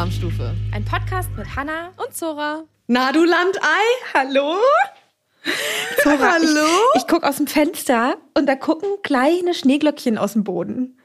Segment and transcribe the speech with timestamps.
[0.00, 0.54] Alarmstufe.
[0.72, 2.62] Ein Podcast mit Hanna und Zora.
[2.86, 3.60] Na, du Landei,
[4.14, 4.56] hallo?
[6.02, 6.66] Zora, Hallo?
[6.94, 10.98] Ich, ich gucke aus dem Fenster und da gucken kleine Schneeglöckchen aus dem Boden.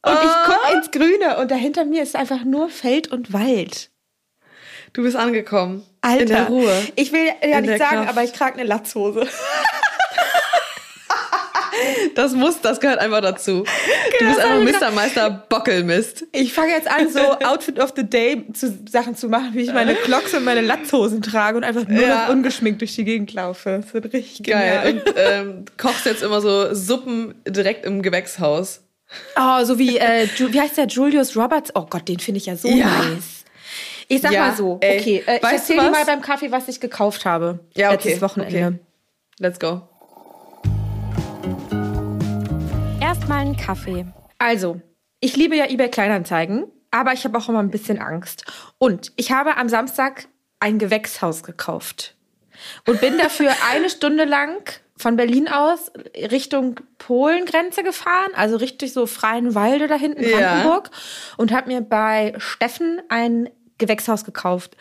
[0.00, 0.44] Und ich Ah.
[0.46, 3.90] gucke ins Grüne und dahinter mir ist einfach nur Feld und Wald.
[4.94, 5.84] Du bist angekommen.
[6.00, 6.22] Alter.
[6.22, 6.86] In der Ruhe.
[6.96, 8.08] Ich will ja In nicht sagen, Kraft.
[8.08, 9.28] aber ich trage eine Latzhose.
[12.14, 13.64] Das muss, das gehört einfach dazu.
[14.18, 14.90] Du bist einfach Mr.
[14.92, 16.24] Meister Bockelmist.
[16.32, 19.72] Ich fange jetzt an, so Outfit of the Day zu, Sachen zu machen, wie ich
[19.72, 22.26] meine Glocks und meine Latzhosen trage und einfach nur Ja.
[22.26, 23.80] noch ungeschminkt durch die Gegend laufe.
[23.82, 24.92] Das wird richtig Geil.
[24.92, 25.02] genial.
[25.06, 28.82] Und ähm, kochst jetzt immer so Suppen direkt im Gewächshaus.
[29.36, 31.70] Oh, so wie, äh, wie heißt der Julius Roberts?
[31.74, 32.86] Oh Gott, den finde ich ja so Ja.
[32.86, 33.44] nice.
[34.08, 36.22] Ich sag Ja, mal so, ey, okay, äh, ich weißt du erzähle dir mal beim
[36.22, 37.58] Kaffee, was ich gekauft habe.
[37.74, 38.66] Ja, okay, Letztes Wochenende.
[38.66, 38.78] okay.
[39.38, 39.82] Let's go.
[43.08, 44.04] Erstmal einen Kaffee.
[44.36, 44.82] Also,
[45.20, 48.44] ich liebe ja eBay Kleinanzeigen, aber ich habe auch immer ein bisschen Angst.
[48.76, 50.28] Und ich habe am Samstag
[50.60, 52.16] ein Gewächshaus gekauft
[52.86, 54.58] und bin dafür eine Stunde lang
[54.98, 60.36] von Berlin aus Richtung Polengrenze gefahren, also richtig so freien Walde da hinten Ja.
[60.36, 60.90] Brandenburg
[61.38, 63.48] und habe mir bei Steffen ein
[63.78, 64.76] Gewächshaus gekauft.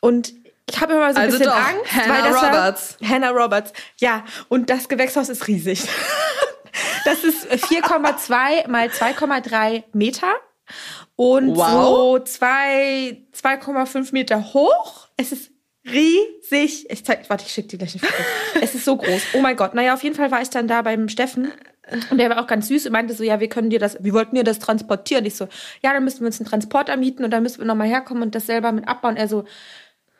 [0.00, 0.32] Und
[0.68, 2.96] ich habe immer so ein Also bisschen doch, Angst, Hannah weil das Roberts.
[2.98, 3.72] War, Hannah Roberts.
[4.00, 5.84] Ja, und das Gewächshaus ist riesig.
[7.04, 10.32] Das ist 4,2 mal 2,3 Meter
[11.16, 11.66] und Wow.
[11.68, 15.08] so zwei- 2,5 Meter hoch.
[15.16, 15.50] Es ist
[15.84, 16.88] riesig.
[16.90, 18.22] Ich zeig, warte, ich schicke dir gleich ein Foto.
[18.60, 19.22] Es ist so groß.
[19.34, 19.74] Oh mein Gott.
[19.74, 21.52] Naja, auf jeden Fall war ich dann da beim Steffen.
[22.10, 24.12] Und der war auch ganz süß und meinte so, ja, wir können dir das, wir
[24.12, 25.24] wollten dir das transportieren.
[25.26, 25.48] Ich so,
[25.82, 28.34] ja, dann müssen wir uns einen Transporter mieten und dann müssen wir nochmal herkommen und
[28.36, 29.16] das selber mit abbauen.
[29.16, 29.44] Er so,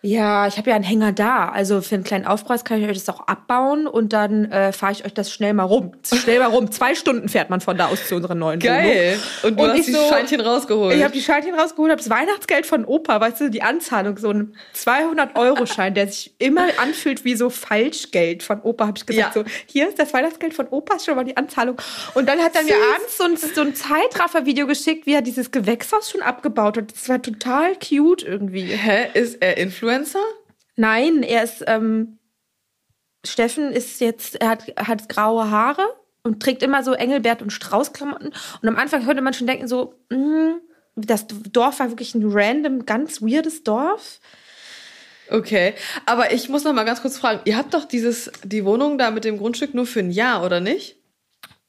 [0.02, 1.50] ja, ich habe ja einen Hänger da.
[1.50, 4.92] Also für einen kleinen Aufpreis kann ich euch das auch abbauen und dann äh, fahre
[4.92, 5.92] ich euch das schnell mal rum.
[6.02, 6.70] Schnell mal rum.
[6.70, 9.18] Zwei Stunden fährt man von da aus zu unserer neuen Geil.
[9.42, 9.58] Wohnung.
[9.58, 10.96] Und du hast ich die Scheinchen rausgeholt.
[10.96, 14.30] Ich habe die Scheinchen rausgeholt, habe das Weihnachtsgeld von Opa, weißt du, die Anzahlung, so
[14.30, 19.36] ein 200-Euro-Schein, der sich immer anfühlt wie so Falschgeld von Opa, habe ich gesagt.
[19.36, 19.42] Ja.
[19.42, 21.76] So, hier ist das Weihnachtsgeld von Opa, ist schon mal die Anzahlung.
[22.14, 25.50] Und dann hat er mir abends so ein, so ein Zeitraffer-Video geschickt, wie er dieses
[25.50, 26.90] Gewächshaus schon abgebaut hat.
[26.90, 28.64] Das war total cute irgendwie.
[28.64, 29.08] Hä?
[29.12, 29.89] Ist er Influencer?
[30.76, 32.18] Nein, er ist, ähm,
[33.26, 35.86] Steffen ist jetzt, er hat, hat graue Haare
[36.22, 38.32] und trägt immer so Engelbert und Strauß-Klamotten.
[38.62, 40.56] Und am Anfang könnte man schon denken, so, mh,
[40.96, 44.20] das Dorf war wirklich ein random, ganz weirdes Dorf.
[45.30, 45.74] Okay.
[46.06, 47.40] Aber ich muss noch mal ganz kurz fragen.
[47.44, 50.60] Ihr habt doch dieses, die Wohnung da mit dem Grundstück nur für ein Jahr, oder
[50.60, 50.99] nicht?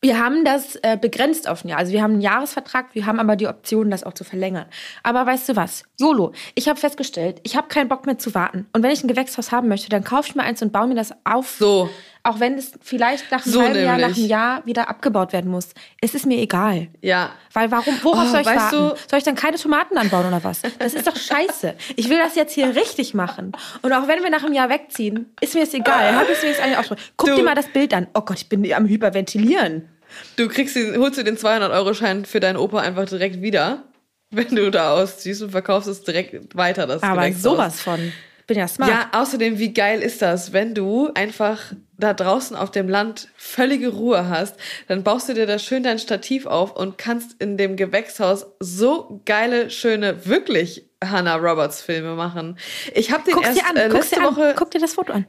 [0.04, 1.78] Wir haben das äh, begrenzt auf ein Jahr.
[1.78, 4.66] Also wir haben einen Jahresvertrag, wir haben aber die Option, das auch zu verlängern.
[5.04, 5.84] Aber weißt du was?
[6.00, 8.66] YOLO, ich habe festgestellt, ich habe keinen Bock mehr zu warten.
[8.74, 10.96] Und wenn ich ein Gewächshaus haben möchte, dann kaufe ich mir eins und baue mir
[10.96, 11.52] das auf.
[11.60, 11.88] So.
[12.24, 15.50] Auch wenn es vielleicht nach einem So halben Jahr, nach einem Jahr wieder abgebaut werden
[15.50, 15.70] muss.
[16.02, 16.88] Es ist mir egal.
[17.02, 17.32] Ja.
[17.54, 18.76] Weil warum, worauf Oh, soll ich warten?
[18.76, 20.62] du- soll ich dann keine Tomaten anbauen oder was?
[20.78, 21.74] Das ist doch scheiße.
[21.96, 23.54] Ich will das jetzt hier richtig machen.
[23.82, 26.14] Und auch wenn wir nach einem Jahr wegziehen, ist mir das egal.
[26.16, 27.12] Habe ich es wenigstens eigentlich ausprobiert.
[27.18, 28.06] Guck Du- dir mal das Bild an.
[28.14, 29.90] Oh Gott, ich bin am Hyperventilieren.
[30.36, 33.84] Du kriegst den, holst du den 200-Euro-Schein für deinen Opa einfach direkt wieder,
[34.30, 38.12] wenn du da ausziehst und verkaufst es direkt weiter, das Aber sowas von.
[38.52, 38.92] Bin ja smart.
[38.92, 43.88] Ja, außerdem, wie geil ist das, wenn du einfach da draußen auf dem Land völlige
[43.90, 44.58] Ruhe hast,
[44.90, 49.22] dann baust du dir da schön dein Stativ auf und kannst in dem Gewächshaus so
[49.26, 52.58] geile, schöne, wirklich Hannah Roberts Filme machen.
[52.94, 53.78] Ich habe den Guck's erst dir an.
[53.78, 54.36] äh, letzte dir an.
[54.36, 55.26] Woche, Guck dir das Foto an.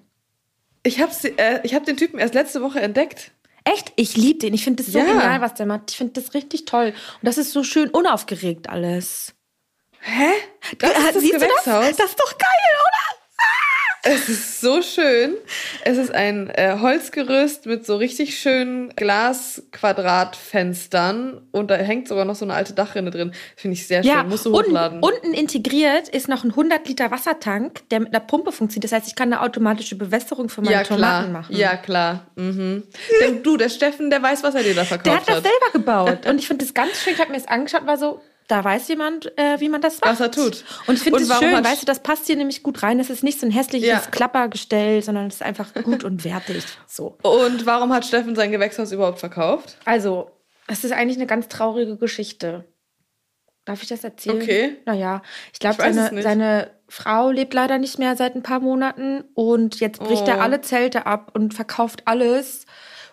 [0.82, 3.30] ich habe äh, ich hab den Typen erst letzte Woche entdeckt.
[3.64, 3.92] Echt?
[3.94, 4.54] Ich liebe den.
[4.54, 5.04] Ich finde das so Ja.
[5.04, 5.92] genial, was der macht.
[5.92, 6.86] Ich finde das richtig toll.
[6.86, 9.34] Und das ist so schön unaufgeregt alles.
[10.02, 10.30] Hä?
[10.78, 11.86] Das ist das siehst Gewächshaus.
[11.88, 11.96] Das?
[11.96, 12.48] das ist doch geil,
[12.80, 13.18] oder?
[14.04, 15.36] Es ist so schön.
[15.84, 22.34] Es ist ein äh, Holzgerüst mit so richtig schönen Glasquadratfenstern und da hängt sogar noch
[22.34, 23.30] so eine alte Dachrinne drin.
[23.54, 24.10] Finde ich sehr schön.
[24.10, 24.98] Ja, Musst du und, hochladen.
[25.00, 28.90] unten integriert ist noch ein 100 Liter Wassertank, der mit einer Pumpe funktioniert.
[28.90, 30.98] Das heißt, ich kann eine automatische Bewässerung für meine ja, klar.
[30.98, 31.54] Tomaten machen.
[31.54, 32.26] Ja, klar.
[32.34, 32.82] Mhm.
[33.20, 35.44] Denn du, der Steffen, der weiß, was er dir da verkauft Der hat das hat.
[35.44, 36.26] selber gebaut.
[36.30, 37.12] Und ich finde das ganz schön.
[37.14, 38.20] Ich habe mir das angeschaut und war so,
[38.52, 40.10] da weiß jemand, äh, wie man das macht.
[40.12, 40.64] Was er tut.
[40.86, 43.00] Und ich finde es warum schön, weißt du, das passt hier nämlich gut rein.
[43.00, 43.98] Es ist nicht so ein hässliches Ja.
[44.10, 46.62] Klappergestell, sondern es ist einfach gut und wertig.
[46.86, 47.16] So.
[47.22, 49.78] Und warum hat Steffen sein Gewächshaus überhaupt verkauft?
[49.86, 50.30] Also,
[50.68, 52.64] es ist eigentlich eine ganz traurige Geschichte.
[53.64, 54.42] Darf ich das erzählen?
[54.42, 54.76] Okay.
[54.86, 55.22] Naja,
[55.52, 60.00] ich glaube, seine, seine Frau lebt leider nicht mehr seit ein paar Monaten und jetzt
[60.00, 60.30] bricht Oh.
[60.30, 62.66] er alle Zelte ab und verkauft alles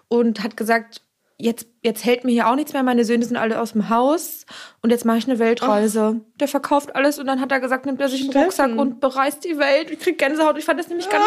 [0.08, 1.02] und hat gesagt,
[1.40, 4.46] jetzt, jetzt hält mir hier auch nichts mehr, meine Söhne sind alle aus dem Haus
[4.82, 6.20] und jetzt mache ich eine Weltreise.
[6.40, 8.46] Der verkauft alles und dann hat er gesagt, nimmt er sich einen Steffen.
[8.46, 9.90] Rucksack und bereist die Welt.
[9.90, 10.58] Ich krieg Gänsehaut.
[10.58, 11.26] Ich fand das nämlich ganz,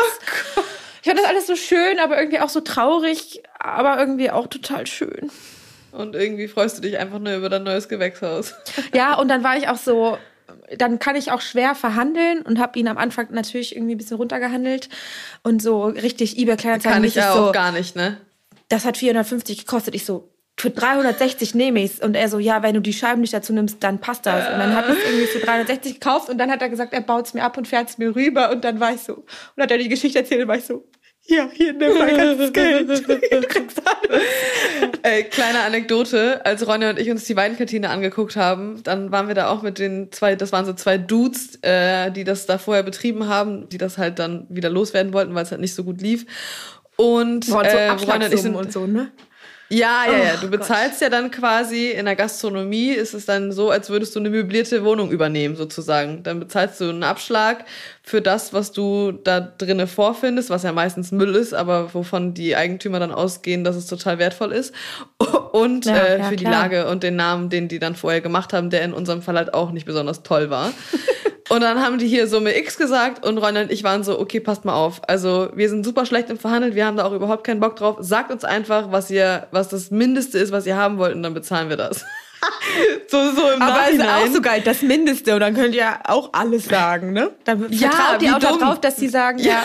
[0.56, 0.60] Oh
[1.02, 4.86] ich fand das alles so schön, aber irgendwie auch so traurig, aber irgendwie auch total
[4.86, 5.30] schön.
[5.90, 8.54] Und irgendwie freust du dich einfach nur über dein neues Gewächshaus.
[8.94, 10.18] Ja, und dann war ich auch so,
[10.76, 14.18] dann kann ich auch schwer verhandeln und habe ihn am Anfang natürlich irgendwie ein bisschen
[14.18, 14.90] runtergehandelt
[15.42, 16.94] und so richtig eBay Kleinanzeigen.
[16.94, 18.18] Kann ich ja so, auch gar nicht, ne?
[18.72, 19.94] Das hat 450 gekostet.
[19.94, 22.00] Ich so, für 360 nehme ich's.
[22.00, 24.50] Und er so, ja, wenn du die Scheiben nicht dazu nimmst, dann passt das.
[24.50, 27.34] Und dann habe ich irgendwie für 360 gekauft und dann hat er gesagt, er baut's
[27.34, 28.50] mir ab und fährt's mir rüber.
[28.50, 29.24] Und dann war ich so,
[29.56, 30.88] und hat er die Geschichte erzählt und war ich so,
[31.24, 32.88] ja, hier nimm mein ganzes Geld.
[35.04, 39.34] Äh, kleine Anekdote, als Ronja und ich uns die Weinkantine angeguckt haben, dann waren wir
[39.34, 42.84] da auch mit den zwei, das waren so zwei Dudes, äh, die das da vorher
[42.84, 46.00] betrieben haben, die das halt dann wieder loswerden wollten, weil es halt nicht so gut
[46.00, 46.24] lief.
[46.96, 49.10] Und Boah, so äh, Ronja und ich sind, und so, ne?
[49.72, 50.34] Ja, ja, ja.
[50.36, 54.14] Oh Du bezahlst ja dann quasi in der Gastronomie ist es dann so, als würdest
[54.14, 56.22] du eine möblierte Wohnung übernehmen, sozusagen.
[56.22, 57.64] Dann bezahlst du einen Abschlag
[58.02, 62.54] für das, was du da drinnen vorfindest, was ja meistens Müll ist, aber wovon die
[62.54, 64.74] Eigentümer dann ausgehen, dass es total wertvoll ist.
[65.52, 66.62] Und Ja, äh, ja, für die klar.
[66.62, 69.52] Lage und den Namen, den die dann vorher gemacht haben, der in unserem Fall halt
[69.52, 70.72] auch nicht besonders toll war.
[71.52, 74.40] Und dann haben die hier Summe X gesagt und Ronja und ich waren so, okay,
[74.40, 75.02] passt mal auf.
[75.06, 77.96] Also wir sind super schlecht im Verhandeln, wir haben da auch überhaupt keinen Bock drauf.
[78.00, 81.34] Sagt uns einfach, was ihr, was das Mindeste ist, was ihr haben wollt und dann
[81.34, 82.06] bezahlen wir das.
[83.08, 84.28] so, so im Aber es ist Nachhinein.
[84.30, 85.34] auch so geil, das Mindeste.
[85.34, 87.32] Und dann könnt ihr auch alles sagen, ne?
[87.44, 88.58] Dann Ja, vertraut ihr auch dumm.
[88.58, 89.62] darauf, dass sie sagen, ja.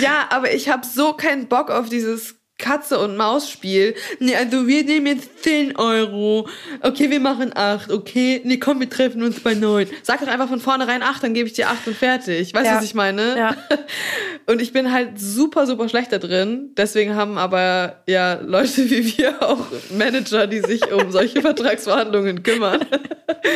[0.00, 2.35] Ja, aber ich habe so keinen Bock auf dieses
[2.66, 3.94] Katze- und Maus-Spiel.
[4.18, 6.48] Nee, also wir nehmen jetzt 10 Euro.
[6.82, 7.92] Okay, wir machen 8.
[7.92, 9.86] Okay, nee, komm, wir treffen uns bei 9.
[10.02, 12.52] Sag doch einfach von vornherein 8, dann gebe ich dir 8 und fertig.
[12.52, 12.76] Weißt du, Ja.
[12.78, 13.36] was ich meine?
[13.38, 13.56] Ja.
[14.48, 16.70] Und ich bin halt super, super schlecht da drin.
[16.76, 22.84] Deswegen haben aber ja Leute wie wir auch Manager, die sich um solche Vertragsverhandlungen kümmern.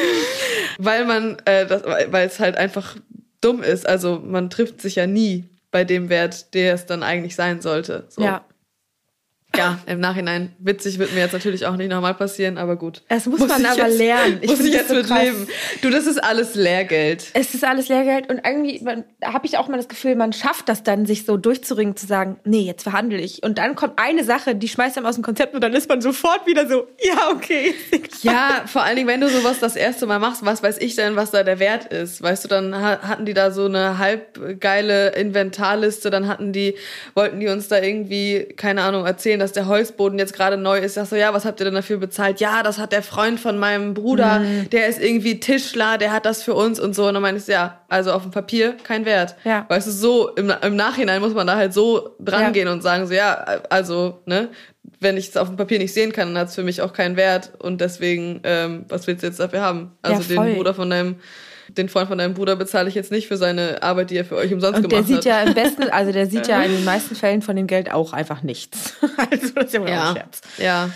[0.79, 2.97] weil man, äh, das, weil es halt einfach
[3.41, 3.87] dumm ist.
[3.89, 8.05] Also man trifft sich ja nie bei dem Wert, der es dann eigentlich sein sollte.
[8.09, 8.23] So.
[8.23, 8.45] ja.
[9.57, 10.53] Ja, im Nachhinein.
[10.61, 13.03] Witzig wird mir jetzt natürlich auch nicht nochmal passieren, aber gut.
[13.09, 14.39] Das muss man ich aber jetzt, lernen.
[14.43, 15.23] Ich muss ich jetzt so mit krass.
[15.25, 15.49] leben.
[15.83, 17.27] Du, das ist alles Lehrgeld.
[17.35, 18.81] Es ist alles Lehrgeld und irgendwie
[19.25, 22.39] habe ich auch mal das Gefühl, man schafft das dann, sich so durchzuringen, zu sagen,
[22.45, 23.43] nee, jetzt verhandle ich.
[23.43, 26.01] Und dann kommt eine Sache, die schmeißt einem aus dem Konzept und dann ist man
[26.01, 27.75] sofort wieder so, ja, okay.
[28.23, 31.17] Ja, vor allen Dingen, wenn du sowas das erste Mal machst, was weiß ich denn,
[31.17, 32.23] was da der Wert ist?
[32.23, 36.75] Weißt du, dann ha- hatten die da so eine halb geile Inventarliste, dann hatten die,
[37.15, 40.95] wollten die uns da irgendwie, keine Ahnung, erzählen, dass der Holzboden jetzt gerade neu ist.
[40.95, 42.39] Sag so, ja, was habt ihr denn dafür bezahlt?
[42.41, 44.41] Ja, das hat der Freund von meinem Bruder,
[44.71, 47.09] der ist irgendwie Tischler, der hat das für uns und so.
[47.09, 49.35] Und dann meinst du, ja, also auf dem Papier kein Wert.
[49.45, 49.65] Ja.
[49.69, 52.51] Weißt du, so im, im Nachhinein muss man da halt so dran Ja.
[52.51, 53.33] gehen und sagen so, ja,
[53.71, 54.49] also, ne,
[55.01, 56.93] wenn ich es auf dem Papier nicht sehen kann, dann hat es für mich auch
[56.93, 59.93] keinen Wert und deswegen, ähm, was willst du jetzt dafür haben?
[60.03, 61.17] Also Ja, den Bruder von deinem,
[61.75, 64.37] den Freund von deinem Bruder bezahle ich jetzt nicht für seine Arbeit, die er für
[64.37, 65.25] euch umsonst Und der gemacht sieht hat.
[65.25, 68.13] ja im besten, also der sieht ja in den meisten Fällen von dem Geld auch
[68.13, 68.95] einfach nichts.
[69.31, 70.41] Also das ist ja wohl ja, ein Scherz.
[70.59, 70.91] ja.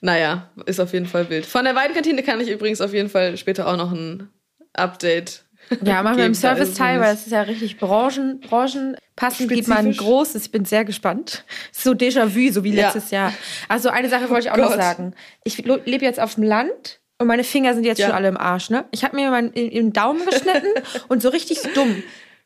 [0.00, 1.46] Naja, ist auf jeden Fall wild.
[1.46, 4.28] Von der Weidenkantine kann ich übrigens auf jeden Fall später auch noch ein
[4.72, 5.44] Update.
[5.84, 9.68] Ja, machen wir im Serviceteil, noch weil das ist ja richtig Branchen, Branchen passend gibt
[9.68, 9.98] man Spezifisch.
[9.98, 10.44] großes.
[10.46, 11.44] Ich bin sehr gespannt.
[11.70, 12.86] So Déjà-vu, so wie Ja.
[12.86, 13.32] letztes Jahr.
[13.68, 14.80] Also eine Sache wollte ich auch noch Gott.
[14.82, 15.14] sagen.
[15.44, 18.06] Ich lebe jetzt auf dem Land und meine Finger sind jetzt Ja.
[18.08, 18.68] schon alle im Arsch.
[18.70, 18.84] Ne?
[18.90, 20.68] Ich habe mir meinen in- im Daumen geschnitten
[21.08, 22.02] und so richtig dumm.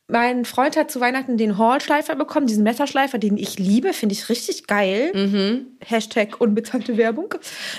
[0.09, 4.29] Mein Freund hat zu Weihnachten den Hall-Schleifer bekommen, diesen Messerschleifer, den ich liebe, finde ich
[4.29, 5.11] richtig geil.
[5.13, 5.67] Mhm.
[5.85, 7.35] Hashtag unbezahlte Werbung.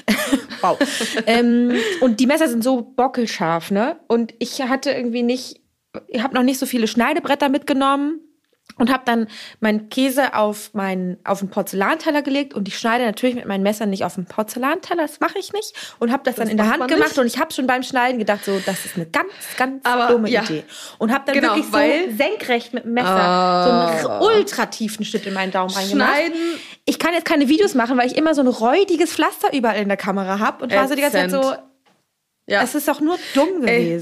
[0.62, 0.77] wow.
[1.25, 3.96] ähm, und die Messer sind so bockelscharf, ne?
[4.08, 5.62] Und ich hatte irgendwie nicht,
[6.10, 8.20] ich habe noch nicht so viele Schneidebretter mitgenommen
[8.77, 9.27] und habe dann
[9.60, 13.89] meinen Käse auf meinen auf den Porzellanteller gelegt und ich schneide natürlich mit meinen Messern
[13.89, 16.88] nicht auf den Porzellanteller, das mache ich nicht und habe das, dann in der Hand
[16.88, 17.19] gemacht nicht.
[17.19, 20.29] und ich habe schon beim Schneiden gedacht, so das ist eine ganz ganz Aber, dumme
[20.29, 20.43] ja.
[20.43, 20.63] Idee
[20.98, 24.00] und habe dann Genau, wirklich so senkrecht mit dem Messer Ah.
[24.01, 26.10] so einen ultra tiefen Schnitt in meinen Daumen reingemacht.
[26.15, 26.38] Schneiden.
[26.86, 29.88] Ich kann jetzt keine Videos machen, weil ich immer so ein räudiges Pflaster überall in
[29.88, 31.53] der Kamera habe und war so die ganze Zeit so.
[32.50, 32.62] Ja.
[32.63, 34.00] es ist doch nur dumm Ey.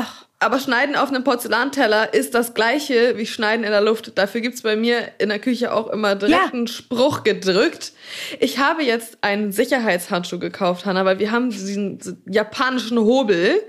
[0.00, 4.16] Ach, Aber Schneiden auf einem Porzellanteller ist das gleiche wie Schneiden in der Luft.
[4.16, 6.52] Dafür gibt's bei mir in der Küche auch immer direkt Ja.
[6.52, 7.90] einen Spruch gedrückt.
[8.38, 11.98] Ich habe jetzt einen Sicherheitshandschuh gekauft, Hanna, weil wir haben diesen
[12.30, 13.60] japanischen Hobel,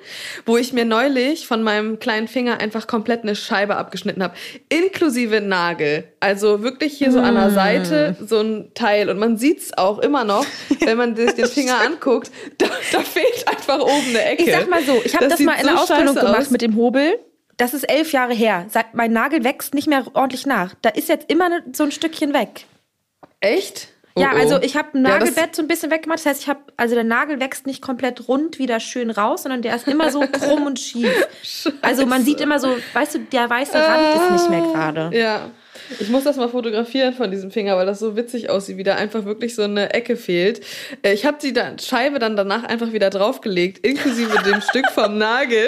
[0.45, 4.35] wo ich mir neulich von meinem kleinen Finger einfach komplett eine Scheibe abgeschnitten habe.
[4.69, 6.03] Inklusive Nagel.
[6.19, 9.09] Also wirklich hier so an der Seite so ein Teil.
[9.09, 10.45] Und man sieht's auch immer noch,
[10.85, 14.43] wenn man sich den Finger anguckt, da, da fehlt einfach oben eine Ecke.
[14.43, 16.49] ich sag mal so, ich habe das, sieht mal in der so Ausbildung gemacht aus.
[16.51, 17.19] mit dem Hobel.
[17.57, 18.65] Das ist elf Jahre her.
[18.69, 20.75] Seit- Mein Nagel wächst nicht mehr ordentlich nach.
[20.81, 22.65] Da ist jetzt immer ne- so ein Stückchen weg.
[23.41, 23.89] Echt?
[24.17, 24.39] ja, Oh, oh.
[24.39, 26.19] also ich habe ein Ja, Nagelbett so ein bisschen weggemacht.
[26.19, 29.61] Das heißt, ich habe, also der Nagel wächst nicht komplett rund wieder schön raus, sondern
[29.61, 31.27] der ist immer so krumm und schief.
[31.81, 35.09] Also man sieht immer so, weißt du, der weiße Rand ist nicht mehr gerade.
[35.17, 35.49] Ja.
[35.99, 38.95] Ich muss das mal fotografieren von diesem Finger, weil das so witzig aussieht, wie da
[38.95, 40.61] einfach wirklich so eine Ecke fehlt.
[41.01, 45.67] Äh, Ich habe die Scheibe dann danach einfach wieder draufgelegt, inklusive dem Stück vom Nagel.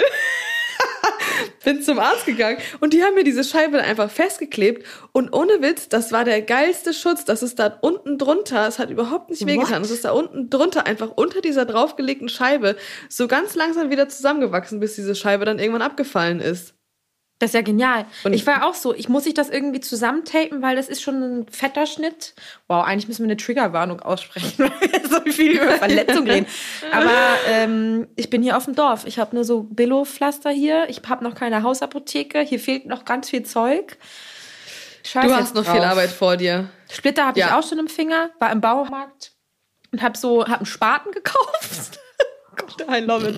[1.64, 5.62] Bin zum Arzt gegangen und die haben mir diese Scheibe dann einfach festgeklebt und ohne
[5.62, 7.24] Witz, das war der geilste Schutz.
[7.24, 9.82] Das ist da unten drunter, es hat überhaupt nicht wehgetan.
[9.82, 12.76] Es ist da unten drunter einfach unter dieser draufgelegten Scheibe
[13.08, 16.74] so ganz langsam wieder zusammengewachsen, bis diese Scheibe dann irgendwann abgefallen ist.
[17.42, 18.06] Das ist ja genial.
[18.22, 21.40] Und- ich war auch so, ich muss sich das irgendwie zusammentapen, weil das ist schon
[21.40, 22.34] ein fetter Schnitt.
[22.68, 26.46] Wow, eigentlich müssen wir eine Triggerwarnung aussprechen, weil wir so viel über Verletzungen reden.
[26.92, 27.10] Aber
[27.48, 29.06] ähm, ich bin hier auf dem Dorf.
[29.06, 30.84] Ich habe nur so Billo-Pflaster hier.
[30.88, 32.42] Ich habe noch keine Hausapotheke.
[32.42, 33.96] Hier fehlt noch ganz viel Zeug.
[35.04, 35.74] Scheiß Du hast noch drauf.
[35.74, 36.68] viel Arbeit vor dir.
[36.92, 37.58] Splitter habe ich Ja.
[37.58, 39.32] auch schon im Finger, war im Baumarkt
[39.90, 41.98] und habe so hab einen Spaten gekauft.
[42.88, 43.36] I love it.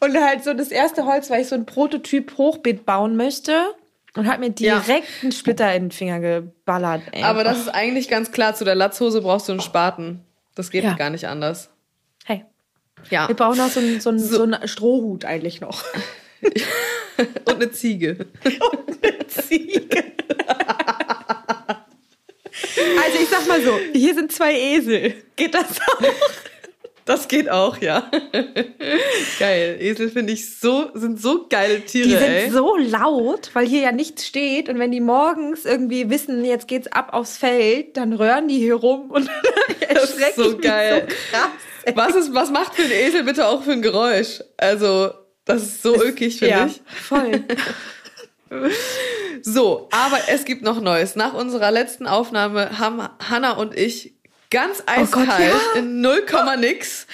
[0.00, 3.74] Und halt so das erste Holz, weil ich so ein Prototyp Hochbeet bauen möchte
[4.16, 4.80] und hat mir Ja.
[4.80, 7.02] direkt einen Splitter in den Finger geballert.
[7.12, 7.22] Ey.
[7.22, 10.20] Aber das ist eigentlich ganz klar, zu der Latzhose brauchst du einen Spaten.
[10.54, 10.94] Das geht Ja.
[10.94, 11.70] gar nicht anders.
[12.24, 12.44] hey,
[13.10, 13.28] Ja.
[13.28, 15.84] wir brauchen noch so einen, so einen, so einen Strohhut eigentlich noch.
[17.44, 18.26] Und eine Ziege.
[19.28, 19.82] Ziege.
[23.02, 25.14] Also ich sag mal so, hier sind zwei Esel.
[25.36, 26.02] Geht das auch?
[27.10, 28.08] Das geht auch, ja.
[29.40, 29.78] Geil.
[29.80, 32.50] Esel finde ich so, sind so geile Tiere, Die sind ey.
[32.50, 34.68] so laut, weil hier ja nichts steht.
[34.68, 38.76] Und wenn die morgens irgendwie wissen, jetzt geht's ab aufs Feld, dann röhren die hier
[38.76, 39.28] rum und
[39.92, 41.08] Das ist so geil.
[41.08, 41.48] So krass.
[41.82, 41.96] ey.
[41.96, 44.44] Was, ist, was macht für ein Esel bitte auch für ein Geräusch?
[44.56, 45.10] Also,
[45.44, 46.80] das ist so ulkig, finde ja, ich.
[46.86, 47.42] voll.
[49.42, 51.14] So, aber es gibt noch Neues.
[51.14, 54.19] Nach unserer letzten Aufnahme haben Hanna und ich
[54.50, 55.78] ganz eiskalt Gott, ja.
[55.78, 56.24] in 0,
[56.58, 57.06] nix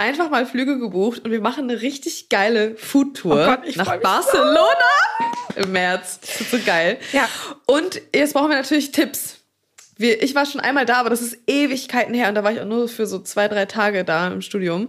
[0.00, 4.66] einfach mal Flüge gebucht und wir machen eine richtig geile Foodtour Oh nach Barcelona
[5.56, 6.20] im März.
[6.20, 6.98] Das wird so geil.
[7.12, 7.28] Ja.
[7.66, 9.39] Und jetzt brauchen wir natürlich Tipps.
[10.00, 12.58] Wir, ich war schon einmal da, aber das ist Ewigkeiten her und da war ich
[12.58, 14.88] auch nur für so zwei, drei Tage da im Studium.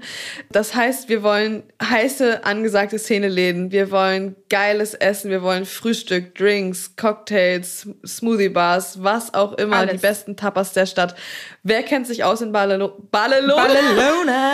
[0.51, 6.96] Das heißt, wir wollen heiße, angesagte Szeneläden, wir wollen geiles Essen, wir wollen Frühstück, Drinks,
[6.96, 9.96] Cocktails, Smoothie Bars, was auch immer, Alles.
[9.96, 11.13] die besten Tapas der Stadt.
[11.62, 12.94] Wer kennt sich aus in Barcelona?
[13.12, 13.56] Barcelona?
[13.68, 14.51] Barcelona.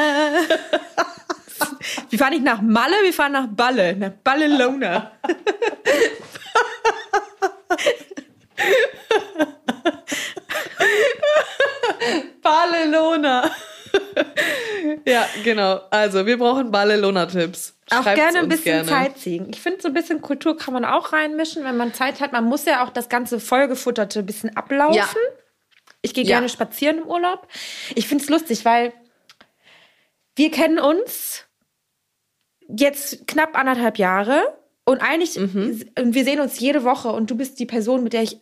[2.09, 3.95] Wir fahren nicht nach Malle, wir fahren nach Balle.
[3.95, 5.11] Nach Barcelona.
[12.41, 13.51] Barcelona.
[15.05, 15.81] ja, genau.
[15.89, 17.75] Also, wir brauchen Barcelona-Tipps.
[17.91, 18.89] Auch gerne ein bisschen gerne.
[18.89, 19.47] Zeit ziehen.
[19.49, 22.33] Ich finde, so ein bisschen Kultur kann man auch reinmischen, wenn man Zeit hat.
[22.33, 24.95] Man muss ja auch das ganze Vollgefutterte ein bisschen ablaufen.
[24.95, 25.07] Ja.
[26.01, 26.35] Ich gehe Ja.
[26.37, 27.47] gerne spazieren im Urlaub.
[27.95, 28.93] Ich finde es lustig, weil
[30.35, 31.45] wir kennen uns
[32.67, 35.89] jetzt knapp anderthalb Jahre und eigentlich, Mhm.
[35.97, 38.37] und wir sehen uns jede Woche und du bist die Person, mit der ich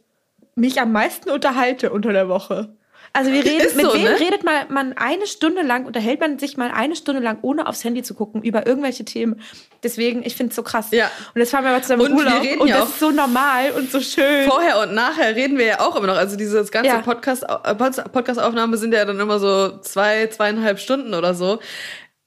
[0.56, 2.76] mich am meisten unterhalte unter der Woche.
[3.14, 4.20] Also wir reden, Ist mit so, wem ne?
[4.20, 7.84] redet mal man eine Stunde lang, unterhält man sich mal eine Stunde lang, ohne aufs
[7.86, 9.40] Handy zu gucken, über irgendwelche Themen.
[9.84, 10.88] Deswegen, ich finde es so krass.
[10.92, 11.10] Ja.
[11.34, 13.00] Und jetzt fahren wir mal zusammen Und in wir Urlaub reden und ja das ist
[13.00, 14.50] so normal und so schön.
[14.50, 16.18] Vorher und nachher reden wir ja auch immer noch.
[16.18, 17.00] Also dieses ganze Ja.
[17.02, 21.60] Podcast, äh, Pod- Podcast-Aufnahme sind ja dann immer so zwei, zweieinhalb Stunden oder so.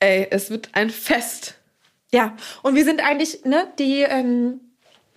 [0.01, 1.57] Ey, es wird ein Fest.
[2.13, 4.61] Ja, und wir sind eigentlich, ne, die ähm,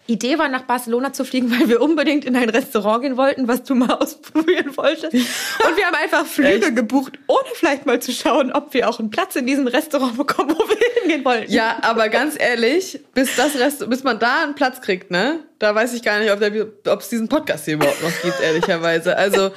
[0.07, 3.63] Idee war, nach Barcelona zu fliegen, weil wir unbedingt in ein Restaurant gehen wollten, was
[3.63, 5.13] du mal ausprobieren wolltest.
[5.13, 6.75] Und wir haben einfach Flüge Echt?
[6.75, 10.51] gebucht, ohne vielleicht mal zu schauen, ob wir auch einen Platz in diesem Restaurant bekommen,
[10.51, 11.51] wo wir hingehen wollten.
[11.51, 15.39] Ja, aber ganz ehrlich, bis das Rest, bis man da einen Platz kriegt, ne?
[15.59, 19.15] Da weiß ich gar nicht, ob es diesen Podcast hier überhaupt noch gibt, ehrlicherweise.
[19.15, 19.51] Also,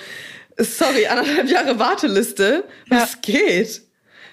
[0.58, 2.64] sorry, anderthalb Jahre Warteliste.
[2.88, 3.82] Was geht?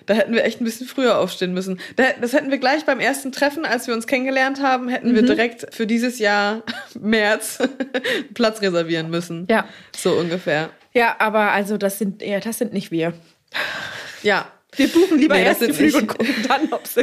[0.06, 1.80] Da hätten wir echt ein bisschen früher aufstehen müssen.
[1.96, 5.16] Da, das hätten wir gleich beim ersten Treffen, als wir uns kennengelernt haben, hätten Mhm.
[5.16, 6.64] wir direkt für dieses Jahr
[7.00, 7.60] März
[8.34, 9.48] Platz reservieren müssen.
[9.50, 9.66] Ja.
[9.96, 10.70] So ungefähr.
[10.94, 13.14] Ja, aber also das sind, ja, das sind nicht wir.
[14.24, 14.48] Ja.
[14.76, 16.96] Wir buchen lieber Nee, erst die Flüge und gucken dann, ob es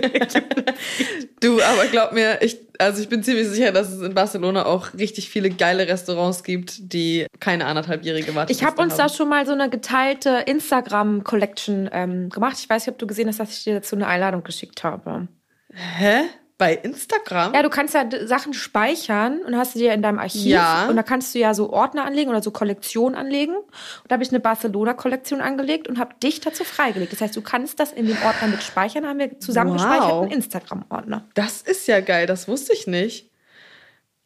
[1.40, 4.94] Du, aber glaub mir, ich, also ich bin ziemlich sicher, dass es in Barcelona auch
[4.94, 9.14] richtig viele geile Restaurants gibt, die keine anderthalbjährige Warteliste Ich habe uns da haben.
[9.14, 12.56] schon mal so eine geteilte Instagram-Collection ähm, gemacht.
[12.58, 15.28] Ich weiß nicht, ob du gesehen hast, dass ich dir dazu eine Einladung geschickt habe.
[15.74, 16.22] Hä?
[16.58, 17.54] Bei Instagram?
[17.54, 20.44] Ja, du kannst ja Sachen speichern und hast sie dir in deinem Archiv.
[20.46, 20.88] Ja.
[20.88, 23.54] Und da kannst du ja so Ordner anlegen oder so Kollektionen anlegen.
[23.56, 23.70] Und
[24.08, 27.12] da habe ich eine Barcelona-Kollektion angelegt und habe dich dazu freigelegt.
[27.12, 29.04] Das heißt, du kannst das in dem Ordner mit speichern.
[29.04, 29.76] Da haben wir zusammen Wow.
[29.76, 31.28] gespeichert einen Instagram-Ordner.
[31.34, 33.30] Das ist ja geil, das wusste ich nicht.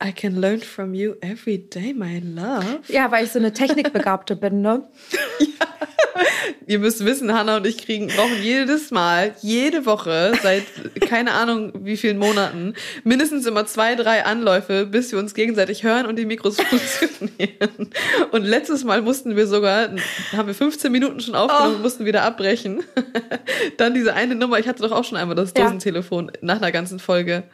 [0.03, 2.81] I can learn from you every day, my love.
[2.89, 4.89] Ja, weil ich so eine Technikbegabte bin, ne?
[6.67, 10.65] Ihr müsst wissen, Hannah und ich kriegen, brauchen jedes Mal, jede Woche, seit
[11.09, 16.07] keine Ahnung wie vielen Monaten, mindestens immer zwei, drei Anläufe, bis wir uns gegenseitig hören
[16.07, 17.91] und die Mikros funktionieren.
[18.31, 19.89] Und letztes Mal mussten wir sogar,
[20.33, 21.83] haben wir 15 Minuten schon aufgenommen, Oh.
[21.83, 22.83] mussten wieder abbrechen.
[23.77, 25.65] Dann diese eine Nummer, ich hatte doch auch schon einmal das Ja.
[25.65, 27.45] Dosentelefon nach einer ganzen Folge.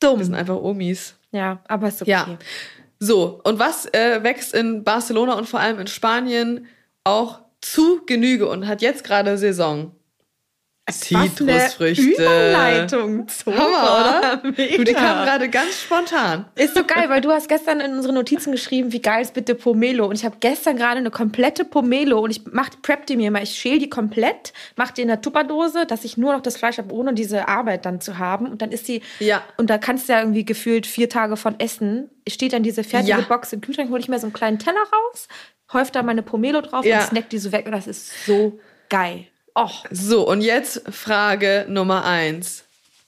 [0.00, 0.18] Dumm.
[0.18, 1.14] Wir sind einfach Omis.
[1.30, 2.10] Ja, aber ist okay.
[2.10, 2.38] Ja.
[2.98, 6.66] So, und was äh, wächst in Barcelona und vor allem in Spanien
[7.04, 9.94] auch zu Genüge und hat jetzt gerade Saison?
[10.90, 12.02] Zitrusfrüchte.
[12.02, 13.26] Überleitung.
[13.28, 14.50] Super, Hammer, oder?
[14.56, 14.76] Mega.
[14.76, 16.46] Du, die kam gerade ganz spontan.
[16.56, 19.54] Ist so geil, weil du hast gestern in unsere Notizen geschrieben, wie geil ist bitte
[19.54, 20.06] Pomelo.
[20.06, 23.44] Und ich habe gestern gerade eine komplette Pomelo und ich mach, prep die mir mal.
[23.44, 26.78] Ich schäle die komplett, mache die in der Tupperdose, dass ich nur noch das Fleisch
[26.78, 28.46] habe, ohne diese Arbeit dann zu haben.
[28.46, 29.42] Und dann ist die, Ja.
[29.56, 32.10] und da kannst du ja irgendwie gefühlt vier Tage von essen.
[32.28, 33.24] Steht dann diese fertige Ja.
[33.28, 35.28] Box im Kühlschrank, hole ich mir so einen kleinen Teller raus,
[35.72, 37.00] häuf da meine Pomelo drauf Ja.
[37.00, 37.66] und snack die so weg.
[37.66, 39.26] Und das ist so geil.
[39.58, 39.84] Och.
[39.90, 42.64] So, und jetzt Frage Nummer eins.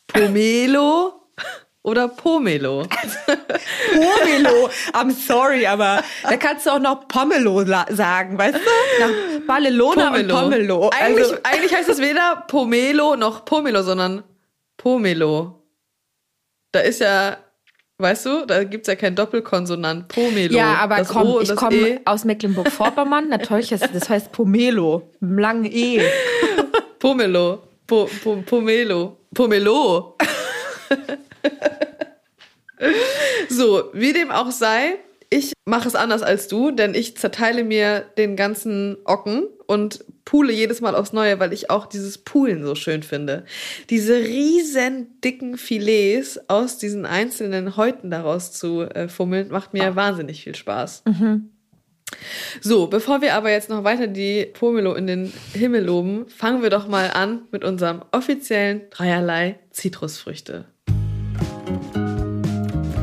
[0.06, 1.14] Pomelo
[1.83, 2.87] oder Pomelo?
[3.92, 4.68] Pomelo.
[4.92, 8.61] I'm sorry, aber da kannst du auch noch Pomelo sagen, weißt du?
[9.00, 10.90] Nach Ballelona und Pomelo.
[10.90, 14.23] Eigentlich, Also, eigentlich heißt es weder Pomelo noch Pomelo, sondern
[14.76, 15.62] Pomelo.
[16.73, 17.37] Da ist ja,
[17.98, 20.08] weißt du, da gibt's ja kein Doppelkonsonant.
[20.08, 20.54] Pomelo.
[20.54, 22.00] ja, aber das komm, ich komme E.
[22.04, 23.28] aus Mecklenburg-Vorpommern.
[23.28, 25.10] Natürlich, das heißt Pomelo.
[25.20, 26.02] Langen E.
[26.98, 27.62] Pomelo.
[27.86, 29.18] Po, po, Pomelo.
[29.34, 30.16] Pomelo.
[33.48, 34.98] so, wie dem auch sei,
[35.30, 40.52] ich mache es anders als du, denn ich zerteile mir den ganzen Ocken und pule
[40.52, 43.45] jedes Mal aufs Neue, weil ich auch dieses Poolen so schön finde.
[43.90, 50.43] Diese riesen dicken Filets aus diesen einzelnen Häuten daraus zu äh, fummeln, macht mir wahnsinnig
[50.43, 51.04] viel Spaß.
[52.61, 56.71] So, bevor wir aber jetzt noch weiter die Pomelo in den Himmel loben, fangen wir
[56.71, 60.66] doch mal an mit unserem offiziellen Dreierlei Zitrusfrüchte.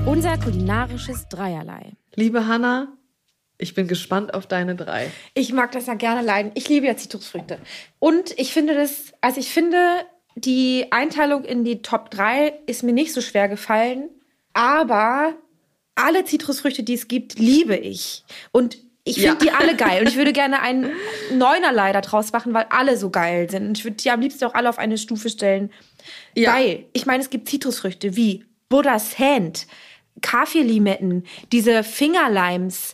[0.06, 1.94] Unser kulinarisches Dreierlei.
[2.16, 2.98] Liebe Hanna,
[3.62, 5.12] ich bin gespannt auf deine drei.
[5.34, 6.52] Ich mag das ja gerne leiden.
[6.56, 7.60] Ich liebe ja Zitrusfrüchte.
[8.00, 9.78] Und ich finde das, also ich finde,
[10.36, 14.10] die Einteilung in die Top 3 ist mir nicht so schwer gefallen.
[14.54, 15.34] Aber
[15.96, 18.24] alle Zitrusfrüchte, die es gibt, liebe ich.
[18.52, 19.36] Und ich finde Ja.
[19.36, 20.02] die alle geil.
[20.02, 20.92] Und ich würde gerne einen
[21.34, 23.68] Neunerlei da draus machen, weil alle so geil sind.
[23.68, 25.72] Und ich würde die am liebsten auch alle auf eine Stufe stellen.
[26.36, 26.54] Ja.
[26.56, 29.68] Weil, ich meine, es gibt Zitrusfrüchte wie Buddha's Hand,
[30.22, 32.94] Kaffeelimetten, diese Fingerlimes,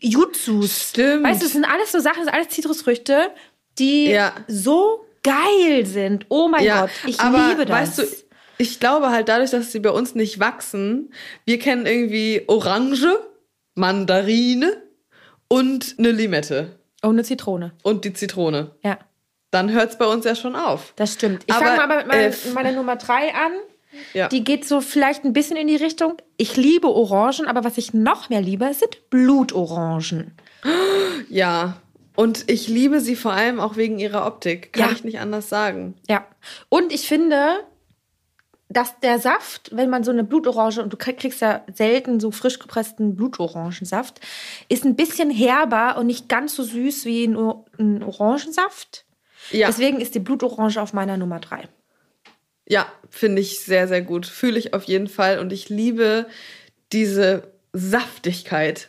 [0.00, 0.90] Jutsus.
[0.90, 1.24] Stimmt.
[1.24, 3.30] Weißt du, das sind alles so Sachen, das sind alles Zitrusfrüchte,
[3.78, 4.32] die Ja.
[4.46, 6.26] so geil sind.
[6.28, 7.76] Oh mein Gott, ich aber liebe das.
[7.76, 8.02] weißt du,
[8.58, 11.12] ich glaube halt dadurch, dass sie bei uns nicht wachsen,
[11.44, 13.18] wir kennen irgendwie Orange,
[13.74, 14.82] Mandarine
[15.48, 17.72] und eine Limette Ohne Zitrone.
[17.82, 18.72] und die Zitrone.
[18.82, 18.98] Ja,
[19.50, 20.92] Dann hört's bei uns ja schon auf.
[20.96, 21.44] das stimmt.
[21.46, 23.52] Ich fange mal mit meiner, äh, meiner Nummer drei an.
[24.14, 24.28] Ja.
[24.28, 26.14] Die geht so vielleicht ein bisschen in die Richtung.
[26.36, 30.32] Ich liebe Orangen, aber was ich noch mehr liebe, sind Blutorangen.
[31.28, 31.76] Ja.
[32.16, 34.72] Und ich liebe sie vor allem auch wegen ihrer Optik.
[34.72, 34.92] Kann Ja.
[34.94, 35.94] ich nicht anders sagen.
[36.08, 36.26] Ja.
[36.68, 37.60] Und ich finde,
[38.68, 42.30] dass der Saft, wenn man so eine Blutorange, und du krieg- kriegst ja selten so
[42.32, 44.20] frisch gepressten Blutorangensaft,
[44.68, 47.36] ist ein bisschen herber und nicht ganz so süß wie ein,
[47.78, 49.04] ein Orangensaft.
[49.52, 49.68] Ja.
[49.68, 51.68] Deswegen ist die Blutorange auf meiner Nummer drei.
[52.68, 54.26] Ja, finde ich sehr, sehr gut.
[54.26, 55.38] Fühle ich auf jeden Fall.
[55.38, 56.26] Und ich liebe
[56.92, 58.88] diese Saftigkeit.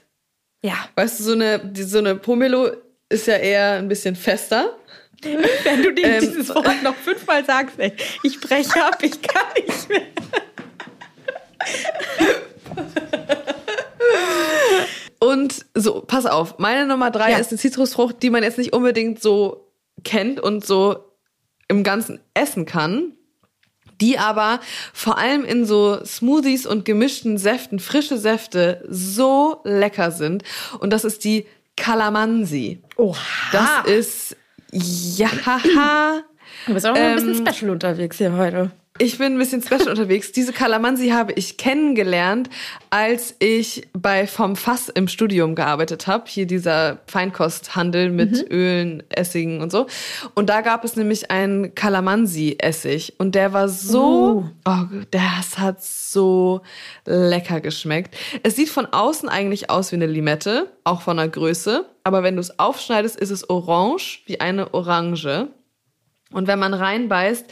[0.61, 0.75] Ja.
[0.95, 2.71] Weißt du, so eine, die, so eine Pomelo
[3.09, 4.75] ist ja eher ein bisschen fester.
[5.63, 9.89] Wenn du Ähm, dieses Wort noch fünfmal sagst, ey, ich breche ab, ich kann nicht
[9.89, 10.01] mehr.
[15.19, 17.37] Und so, pass auf, meine Nummer drei Ja.
[17.37, 19.67] ist eine Zitrusfrucht, die man jetzt nicht unbedingt so
[20.03, 21.13] kennt und so
[21.67, 23.13] im Ganzen essen kann,
[24.01, 24.59] die aber
[24.93, 30.43] vor allem in so Smoothies und gemischten Säften, frische Säfte, so lecker sind.
[30.79, 31.45] Und das ist die
[31.77, 32.81] Calamansi.
[32.97, 33.17] Oha.
[33.51, 34.37] Das ist,
[34.71, 35.29] ja,
[36.67, 38.71] du bist auch noch ein bisschen ähm, special unterwegs hier heute.
[39.01, 40.33] Ich bin ein bisschen special unterwegs.
[40.33, 42.49] Diese Kalamansi habe ich kennengelernt,
[42.89, 46.25] als ich bei Vom Fass im Studium gearbeitet habe.
[46.27, 49.87] Hier dieser Feinkosthandel mit Ölen, Essigen und so.
[50.35, 53.13] Und da gab es nämlich einen Kalamansi-Essig.
[53.19, 56.59] Und der war so, oh, das hat so
[57.05, 58.17] lecker geschmeckt.
[58.43, 61.85] Es sieht von außen eigentlich aus wie eine Limette, auch von der Größe.
[62.03, 65.47] Aber wenn du es aufschneidest, ist es orange, wie eine Orange.
[66.31, 67.45] Und wenn man reinbeißt,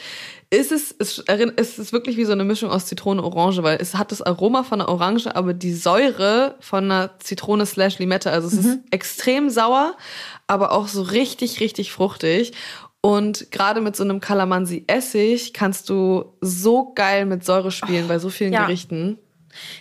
[0.49, 1.23] ist es, es,
[1.57, 4.21] es ist wirklich wie so eine Mischung aus Zitrone und Orange, weil es hat das
[4.21, 8.31] Aroma von einer Orange, aber die Säure von einer Zitrone slash Limette.
[8.31, 9.95] Also es ist extrem sauer,
[10.47, 12.53] aber auch so richtig, richtig fruchtig.
[13.01, 18.29] Und gerade mit so einem Calamansi-Essig kannst du so geil mit Säure spielen bei so
[18.29, 18.65] vielen ja.
[18.65, 19.17] Gerichten.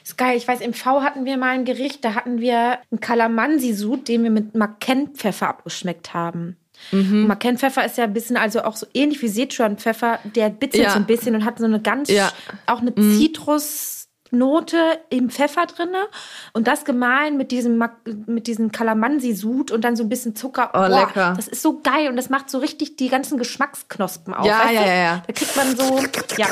[0.05, 0.37] Ist geil.
[0.37, 4.23] Ich weiß, im V hatten wir mal ein Gericht, da hatten wir einen Kalamansi-Sud, den
[4.23, 6.57] wir mit Macken-Pfeffer abgeschmeckt haben.
[6.93, 7.27] Mhm.
[7.27, 10.91] Macken-Pfeffer ist ja ein bisschen, also auch so ähnlich wie Sichuan-Pfeffer, der bitzelt Ja.
[10.91, 12.31] so ein bisschen und hat so eine ganz, Ja.
[12.67, 14.77] auch eine Zitrusnote
[15.11, 16.07] im Pfeffer drinne
[16.53, 17.83] und das gemahlen mit diesem,
[18.27, 20.71] mit diesem Kalamansi-Sud und dann so ein bisschen Zucker.
[20.75, 21.35] Oh, lecker.
[21.37, 24.47] Das ist so geil und das macht so richtig die ganzen Geschmacksknospen auf.
[24.47, 24.89] Ja, weißt ja, du?
[24.89, 25.23] ja, ja.
[25.27, 25.99] Da kriegt man so,
[26.39, 26.47] ja,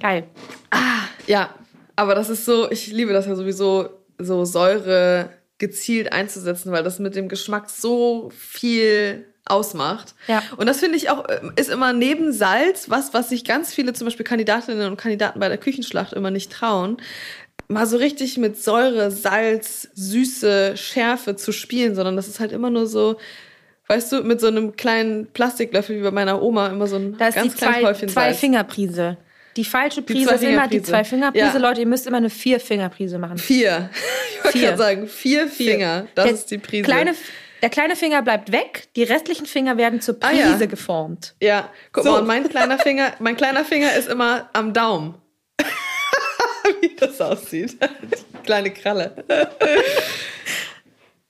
[0.00, 0.24] geil.
[1.26, 1.50] Ja,
[1.96, 6.98] aber das ist so, ich liebe das ja sowieso, so Säure gezielt einzusetzen, weil das
[7.00, 10.14] mit dem Geschmack so viel ausmacht.
[10.26, 10.42] Ja.
[10.56, 13.92] Und das finde ich auch, äh, ist immer neben Salz, was, was sich ganz viele
[13.92, 16.98] zum Beispiel Kandidatinnen und Kandidaten bei der Küchenschlacht immer nicht trauen,
[17.68, 22.70] mal so richtig mit Säure, Salz, Süße, Schärfe zu spielen, sondern das ist halt immer
[22.70, 23.18] nur so,
[23.88, 27.28] weißt du, mit so einem kleinen Plastiklöffel wie bei meiner Oma immer so ein Da
[27.28, 28.38] ist ganz die kleines zwei, Häufchen zwei Salz.
[28.40, 29.16] Fingerprise.
[29.56, 30.84] Die falsche Die Prise ist immer die Zwei-Fingerprise.
[30.84, 31.46] zwei Fingerprise.
[31.46, 31.58] Ja.
[31.58, 33.38] Leute, ihr müsst immer eine vier Fingerprise machen.
[33.38, 33.90] Vier.
[34.38, 36.06] Ich wollte gerade sagen, vier, Finger.
[36.14, 36.84] Das Der ist die Prise.
[36.84, 37.12] Kleine,
[37.62, 40.66] der kleine Finger bleibt weg, die restlichen Finger werden zur Ah, Prise ja.
[40.66, 41.34] geformt.
[41.42, 42.12] ja, guck So.
[42.12, 45.14] mal, und mein kleiner Finger, mein kleiner Finger ist immer am Daumen.
[46.80, 47.76] Wie das aussieht.
[47.82, 49.24] Die kleine Kralle.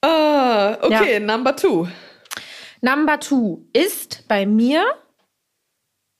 [0.02, 1.88] ah, okay, number two.
[2.80, 4.84] Number two ist bei mir.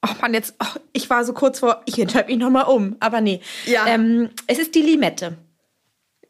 [0.07, 2.97] Oh Mann, jetzt, oh, ich war so kurz vor, ich entscheide mich nochmal um.
[3.01, 3.41] Aber nee.
[3.67, 3.87] Ja.
[3.87, 5.37] Ähm, es ist die Limette.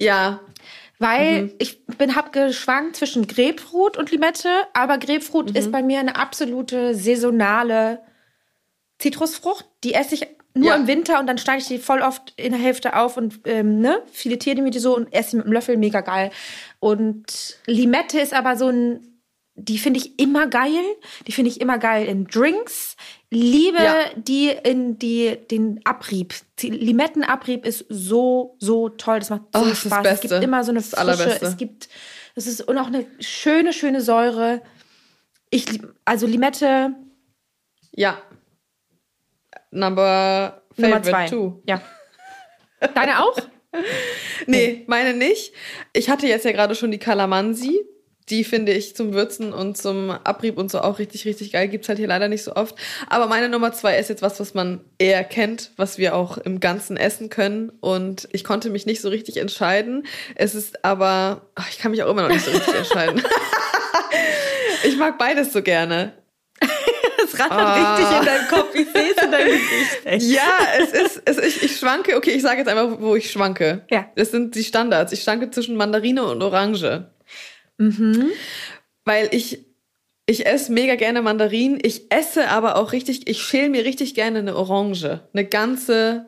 [0.01, 0.41] Ja,
[0.99, 1.53] Weil Mhm.
[1.59, 5.01] ich bin hab geschwankt zwischen Grapefruit und Limette, aber Mhm.
[5.01, 8.01] Grapefruit ist bei mir eine absolute saisonale
[8.99, 9.67] Zitrusfrucht.
[9.85, 10.75] Die esse ich nur Ja.
[10.77, 13.79] im Winter und dann steige ich die voll oft in der Hälfte auf und ähm,
[13.81, 16.31] ne, filetiere die mir die so und esse sie mit einem Löffel, mega geil.
[16.81, 19.21] Und Limette ist aber so ein,
[19.55, 20.83] die finde ich immer geil.
[21.29, 22.97] Die finde ich immer geil in Drinks.
[23.31, 24.05] Liebe Ja.
[24.17, 26.35] die in die, den Abrieb.
[26.61, 29.19] Die Limettenabrieb ist so, so toll.
[29.19, 30.07] Das macht so Oh, das Spaß.
[30.07, 31.39] Es gibt immer so eine Das Frische.
[31.43, 31.89] Es gibt,
[32.35, 34.63] es ist und auch eine schöne, schöne Säure.
[35.51, 35.67] Ich,
[36.05, 36.95] also Limette
[37.95, 38.17] ja.
[39.71, 41.29] Number Nummer zwei.
[41.29, 41.61] two.
[41.67, 41.81] Ja.
[42.95, 43.37] Deine auch?
[44.47, 45.53] Nee, meine nicht.
[45.93, 47.79] Ich hatte jetzt ja gerade schon die Kalamansi.
[48.31, 51.69] Die finde ich zum Würzen und zum Abrieb und so auch richtig, richtig geil.
[51.69, 52.75] Gibt's halt hier leider nicht so oft.
[53.09, 56.61] Aber meine Nummer zwei ist jetzt was, was man eher kennt, was wir auch im
[56.61, 57.71] Ganzen essen können.
[57.81, 60.07] Und ich konnte mich nicht so richtig entscheiden.
[60.35, 63.23] Es ist aber, ach, ich kann mich auch immer noch nicht so richtig entscheiden.
[64.85, 66.13] ich mag beides so gerne.
[66.61, 67.97] Das rattert Ah.
[67.97, 68.75] richtig in deinem Kopf.
[68.75, 70.01] Ich sehe es in deinem Gesicht.
[70.05, 70.27] Echt.
[70.27, 73.83] Ja, es ist, es, ich, ich schwanke, okay, ich sage jetzt einfach, wo ich schwanke.
[73.91, 74.07] Ja.
[74.17, 75.13] Das sind die Standards.
[75.13, 77.07] Ich schwanke zwischen Mandarine und Orange.
[77.79, 78.31] Mhm.
[79.05, 79.65] Weil ich,
[80.27, 81.79] ich esse mega gerne Mandarinen.
[81.83, 85.21] Ich esse aber auch richtig, ich schäle mir richtig gerne eine Orange.
[85.33, 86.27] Eine ganze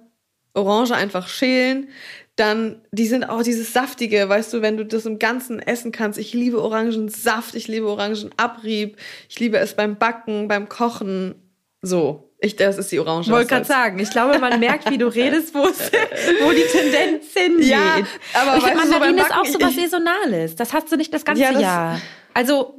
[0.55, 1.89] Orange einfach schälen.
[2.37, 6.19] Dann, die sind auch dieses saftige, weißt du, wenn du das im Ganzen essen kannst.
[6.19, 8.97] Ich liebe Orangensaft, ich liebe Orangenabrieb,
[9.29, 11.35] ich liebe es beim Backen, beim Kochen.
[11.83, 13.27] So, ich, das ist die Orange.
[13.29, 17.33] Ich wollte gerade sagen, ich glaube, man merkt, wie du redest, wo, wo die Tendenz
[17.35, 17.67] hingeht.
[17.67, 17.97] Ja,
[18.35, 20.57] aber ich finde, so Mandarin beim ist auch so was Saisonales.
[20.57, 22.01] Das hast du nicht das ganze Ja, das- Jahr.
[22.33, 22.77] Also,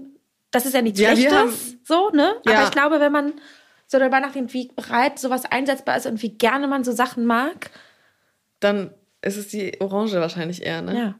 [0.52, 2.36] das ist ja nichts Ja, Schlechtes, so, ne?
[2.46, 2.54] Ja.
[2.56, 3.34] Aber ich glaube, wenn man
[3.88, 7.70] so darüber nachdenkt, wie breit sowas einsetzbar ist und wie gerne man so Sachen mag,
[8.62, 10.98] Dann ist es die Orange wahrscheinlich eher, ne?
[10.98, 11.16] ja.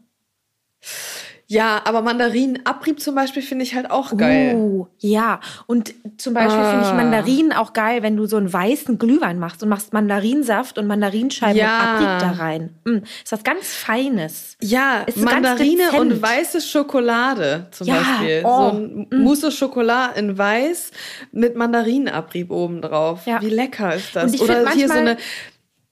[1.52, 4.56] Ja, aber Mandarinenabrieb zum Beispiel finde ich halt auch geil.
[4.56, 5.40] Uh, ja.
[5.68, 6.94] Und zum Beispiel finde ich Ah.
[6.94, 11.58] Mandarinen auch geil, wenn du so einen weißen Glühwein machst und machst Mandarinsaft und Mandarinscheiben
[11.58, 11.98] Ja.
[11.98, 12.70] und Abrieb da rein.
[12.86, 14.56] Mm, ist was ganz Feines.
[14.62, 18.42] Ja, Ist Mandarine und weiße Schokolade zum Ja, Beispiel.
[18.46, 20.92] oh, So ein Mousse Schokolade in weiß
[21.32, 23.26] mit Mandarinenabrieb oben drauf.
[23.26, 23.42] Ja.
[23.42, 24.40] Wie lecker ist das?
[24.40, 25.18] Oder hier so eine,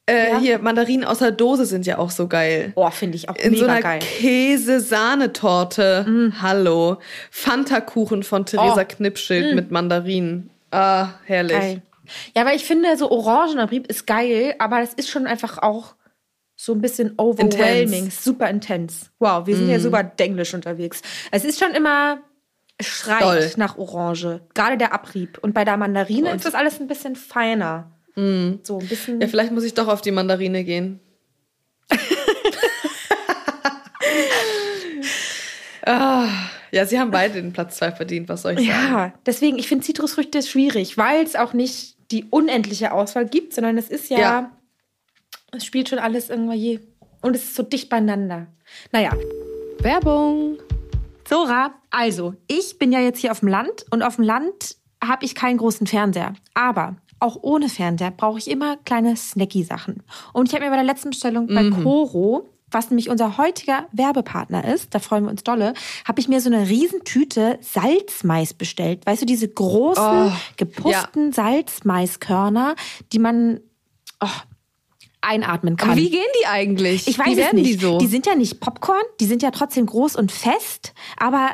[0.10, 0.40] äh, Ja.
[0.40, 2.72] hier Mandarinen aus der Dose sind ja auch so geil.
[2.76, 4.00] Boah, finde ich auch In mega so einer geil.
[4.00, 6.32] Käse-Sahnetorte.
[6.42, 6.98] Hallo.
[7.32, 8.86] Fanta-Kuchen von Theresa Oh.
[8.88, 10.50] Knipschild mit Mandarinen.
[10.72, 11.58] Ah, herrlich.
[11.58, 11.82] Geil.
[12.36, 15.94] Ja, aber ich finde, so Orangenabrieb ist geil, aber das ist schon einfach auch
[16.56, 18.24] so ein bisschen overwhelming, Intens.
[18.24, 19.12] super intens.
[19.20, 21.02] Wow, wir sind ja super denglisch unterwegs.
[21.32, 22.18] Es ist schon immer
[22.82, 23.52] schreit Doll.
[23.58, 25.38] nach Orange, gerade der Abrieb.
[25.42, 27.92] Und bei der Mandarine ist das alles ein bisschen feiner.
[28.16, 29.22] So ein bisschen.
[29.22, 31.00] Ja, vielleicht muss ich doch auf die Mandarine gehen.
[35.86, 36.28] ah,
[36.72, 38.94] ja, sie haben beide den Platz zwei verdient, was soll ich sagen?
[38.94, 43.78] Ja, deswegen, ich finde Zitrusfrüchte schwierig, weil es auch nicht die unendliche Auswahl gibt, sondern
[43.78, 44.52] es ist ja, Ja.
[45.52, 46.80] es spielt schon alles irgendwie
[47.22, 48.48] und es ist so dicht beieinander.
[48.92, 49.16] Naja,
[49.80, 50.58] Werbung.
[51.28, 55.26] Sora, also, ich bin ja jetzt hier auf dem Land und auf dem Land habe
[55.26, 56.34] ich keinen großen Fernseher.
[56.56, 60.04] Aber auch ohne Fernseher brauche ich immer kleine Snacky-Sachen.
[60.34, 64.66] Und ich habe mir bei der letzten Bestellung bei Coro, was nämlich unser heutiger Werbepartner
[64.74, 65.74] ist, da freuen wir uns dolle,
[66.06, 69.06] habe ich mir so eine Riesentüte Salzmais bestellt.
[69.06, 72.76] Weißt du, diese großen, Oh, gepufften Salzmaiskörner,
[73.12, 73.60] die man
[74.22, 74.28] oh,
[75.22, 75.92] einatmen kann.
[75.92, 77.08] Aber wie gehen die eigentlich?
[77.08, 77.82] Ich weiß wie werden nicht.
[77.82, 78.00] die so?
[78.00, 81.50] sind ja nicht Popcorn, die sind ja trotzdem groß und fest, aber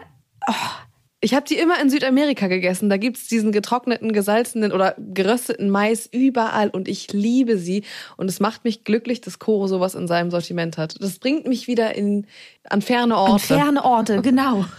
[1.25, 2.87] Ich habe die immer in Südamerika gegessen.
[2.87, 7.83] Da gibt's diesen getrockneten, gesalzenen oder gerösteten Mais überall und ich liebe sie.
[8.15, 11.01] Und es macht mich glücklich, dass Koro sowas in seinem Sortiment hat.
[11.01, 12.27] Das bringt mich wieder in,
[12.69, 13.33] an ferne Orte.
[13.33, 14.65] an ferne Orte, genau.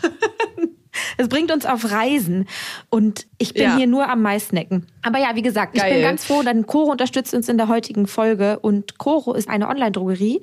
[1.18, 2.46] Es bringt uns auf Reisen
[2.90, 3.76] und ich bin Ja.
[3.76, 4.86] hier nur am Maisnecken.
[5.02, 6.02] Aber ja, wie gesagt, ich bin Geil.
[6.02, 10.40] ganz froh, denn Coro unterstützt uns in der heutigen Folge und Coro ist eine Online-Drogerie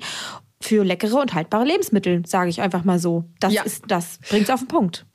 [0.60, 3.24] für leckere und haltbare Lebensmittel, sage ich einfach mal so.
[3.40, 3.62] Das Ja.
[3.62, 5.06] ist das bringt's auf den Punkt.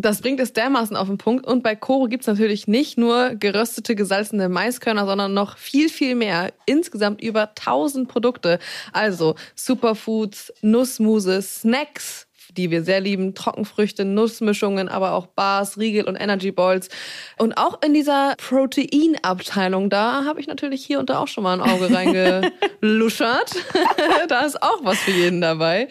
[0.00, 1.44] Das bringt es dermaßen auf den Punkt.
[1.44, 6.52] Und bei Koro gibt's natürlich nicht nur geröstete, gesalzene Maiskörner, sondern noch viel, viel mehr.
[6.66, 8.60] Insgesamt über 1000 Produkte.
[8.92, 16.14] Also Superfoods, Nussmuse, Snacks, die wir sehr lieben, Trockenfrüchte, Nussmischungen, aber auch Bars, Riegel und
[16.14, 16.88] Energy Balls.
[17.36, 21.60] Und auch in dieser Proteinabteilung, da habe ich natürlich hier und da auch schon mal
[21.60, 23.52] ein Auge reingeluschert.
[24.28, 25.88] da ist auch was für jeden dabei.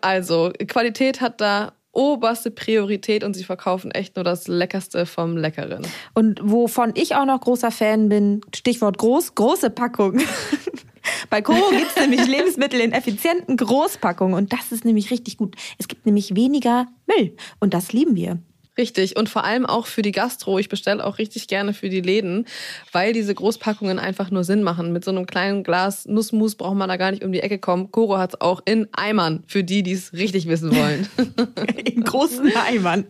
[0.00, 5.86] Also Qualität hat da oberste Priorität und sie verkaufen echt nur das Leckerste vom Leckeren.
[6.14, 10.20] Und wovon ich auch noch großer Fan bin, Stichwort groß, große Packung.
[11.30, 15.56] Bei Coro gibt es nämlich Lebensmittel in effizienten Großpackungen und das ist nämlich richtig gut.
[15.78, 18.38] Es gibt nämlich weniger Müll und das lieben wir.
[18.76, 19.16] Richtig.
[19.16, 20.58] Und vor allem auch für die Gastro.
[20.58, 22.46] Ich bestelle auch richtig gerne für die Läden,
[22.90, 24.92] weil diese Großpackungen einfach nur Sinn machen.
[24.92, 27.92] Mit so einem kleinen Glas Nussmus braucht man da gar nicht um die Ecke kommen.
[27.92, 31.08] Koro hat's auch in Eimern, für die, die es richtig wissen wollen.
[31.84, 33.06] In großen Eimern.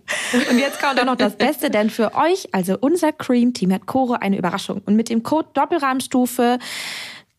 [0.50, 3.86] Und jetzt kommt auch noch das Beste, denn für euch, also unser Cream Team, hat
[3.86, 4.82] Coro eine Überraschung.
[4.84, 6.58] Und mit dem Code Doppelrahmstufe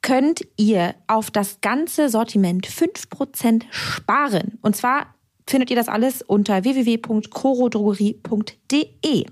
[0.02, 4.60] könnt ihr auf das ganze Sortiment 5% sparen.
[4.62, 5.15] Und zwar
[5.48, 9.26] findet ihr das alles unter www.corodrogerie.de.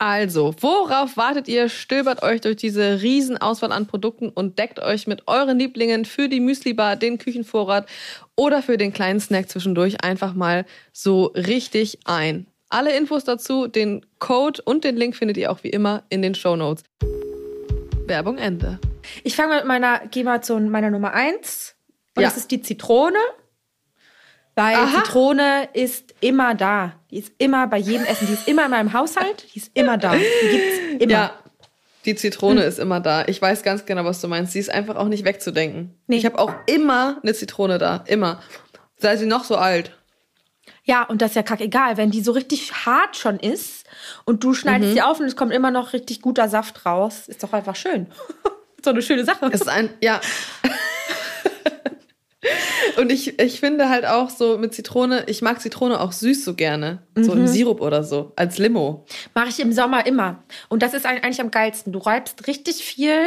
[0.00, 1.68] Also, worauf wartet ihr?
[1.68, 6.38] Stöbert euch durch diese Riesenauswahl an Produkten und deckt euch mit euren Lieblingen für die
[6.38, 7.88] Müslibar, den Küchenvorrat
[8.36, 12.46] oder für den kleinen Snack zwischendurch einfach mal so richtig ein.
[12.68, 16.36] Alle Infos dazu, den Code und den Link findet ihr auch wie immer in den
[16.36, 16.84] Show Notes.
[18.06, 18.78] Werbung Ende.
[19.24, 21.74] Ich fange mit meiner, gehe mal zu meiner Nummer eins.
[22.14, 22.28] Und Ja.
[22.28, 23.18] das ist die Zitrone.
[24.58, 25.04] Weil Aha.
[25.04, 26.94] Zitrone ist immer da.
[27.12, 28.26] Die ist immer bei jedem Essen.
[28.26, 29.46] Die ist immer in meinem Haushalt.
[29.54, 30.16] Die ist immer da.
[30.16, 31.12] Die gibt's immer.
[31.12, 31.32] Ja,
[32.04, 33.24] die Zitrone ist immer da.
[33.28, 34.54] Ich weiß ganz genau, was du meinst.
[34.54, 35.94] Sie ist einfach auch nicht wegzudenken.
[36.08, 36.16] Nee.
[36.16, 38.02] Ich habe auch immer eine Zitrone da.
[38.08, 38.42] Immer.
[38.96, 39.92] Sei sie noch so alt.
[40.82, 43.86] Ja, und das ist ja kackegal, wenn die so richtig hart schon ist
[44.24, 44.54] und du Mhm.
[44.54, 47.28] schneidest sie auf und es kommt immer noch richtig guter Saft raus.
[47.28, 48.08] Ist doch einfach schön.
[48.84, 49.50] so eine schöne Sache.
[49.52, 50.20] Es ist ein, ja.
[52.96, 56.54] Und ich, ich finde halt auch so mit Zitrone, ich mag Zitrone auch süß so
[56.54, 57.02] gerne.
[57.16, 57.40] So Mhm.
[57.40, 58.32] im Sirup oder so.
[58.36, 59.06] Als Limo.
[59.34, 60.42] Mache ich im Sommer immer.
[60.68, 61.92] Und das ist eigentlich am geilsten.
[61.92, 63.18] Du reibst richtig viel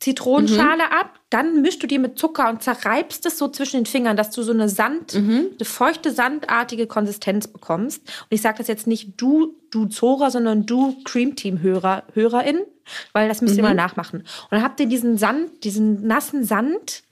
[0.00, 0.92] Zitronenschale Mhm.
[0.98, 4.30] ab, dann mischst du die mit Zucker und zerreibst es so zwischen den Fingern, dass
[4.30, 5.48] du so eine Sand, Mhm.
[5.58, 8.00] eine feuchte, sandartige Konsistenz bekommst.
[8.02, 12.60] Und ich sage das jetzt nicht du, du Zora, sondern du Cream Team Hörer, Hörerin,
[13.12, 13.68] weil das müsst ihr Mhm.
[13.70, 14.20] mal nachmachen.
[14.20, 17.02] Und dann habt ihr diesen Sand, diesen nassen Sand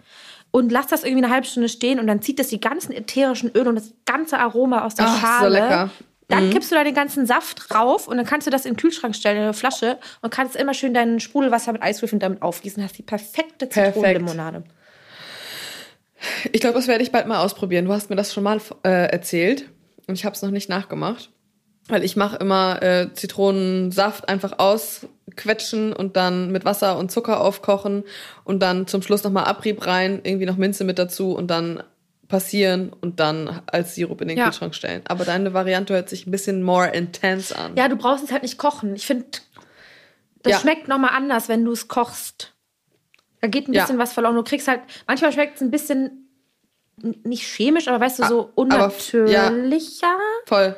[0.51, 3.51] und lasst das irgendwie eine halbe Stunde stehen und dann zieht das die ganzen ätherischen
[3.55, 5.61] Öle und das ganze Aroma aus der Ach, so Schale.
[5.61, 5.91] lecker.
[6.29, 8.77] Dann kippst du da den ganzen Saft drauf und dann kannst du das in den
[8.77, 12.83] Kühlschrank stellen, in eine Flasche und kannst immer schön dein Sprudelwasser mit Eiswürfeln damit aufgießen.
[12.83, 13.95] Hast die perfekte Perfekt.
[13.95, 14.63] Zitronenlimonade.
[16.53, 17.87] Ich glaube, das werde ich bald mal ausprobieren.
[17.87, 19.71] Du hast mir das schon mal äh, erzählt
[20.07, 21.31] und ich habe es noch nicht nachgemacht.
[21.89, 28.05] Weil ich mache immer äh, Zitronensaft einfach ausquetschen und dann mit Wasser und Zucker aufkochen
[28.45, 31.83] und dann zum Schluss nochmal Abrieb rein, irgendwie noch Minze mit dazu und dann
[32.29, 34.45] passieren und dann als Sirup in den Ja.
[34.45, 35.01] Kühlschrank stellen.
[35.09, 37.75] Aber deine Variante hört sich ein bisschen more intense an.
[37.75, 38.95] Ja, du brauchst es halt nicht kochen.
[38.95, 39.25] Ich finde,
[40.43, 40.59] das Ja.
[40.59, 42.53] schmeckt nochmal anders, wenn du es kochst.
[43.41, 43.83] Da geht ein Ja.
[43.85, 44.35] bisschen was verloren.
[44.35, 46.29] Du kriegst halt, manchmal schmeckt es ein bisschen
[47.23, 49.47] nicht chemisch, aber weißt du, so aber f- ja.
[49.49, 50.17] unnatürlicher.
[50.47, 50.77] Voll.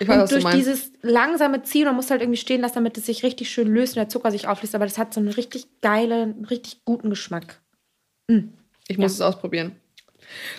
[0.00, 3.06] Ich weiß, Und durch dieses langsame Ziehen, man muss halt irgendwie stehen lassen, damit es
[3.06, 4.74] sich richtig schön löst und der Zucker sich auflöst.
[4.74, 7.60] Aber das hat so einen richtig geilen, richtig guten Geschmack.
[8.88, 9.76] Ich muss es ausprobieren.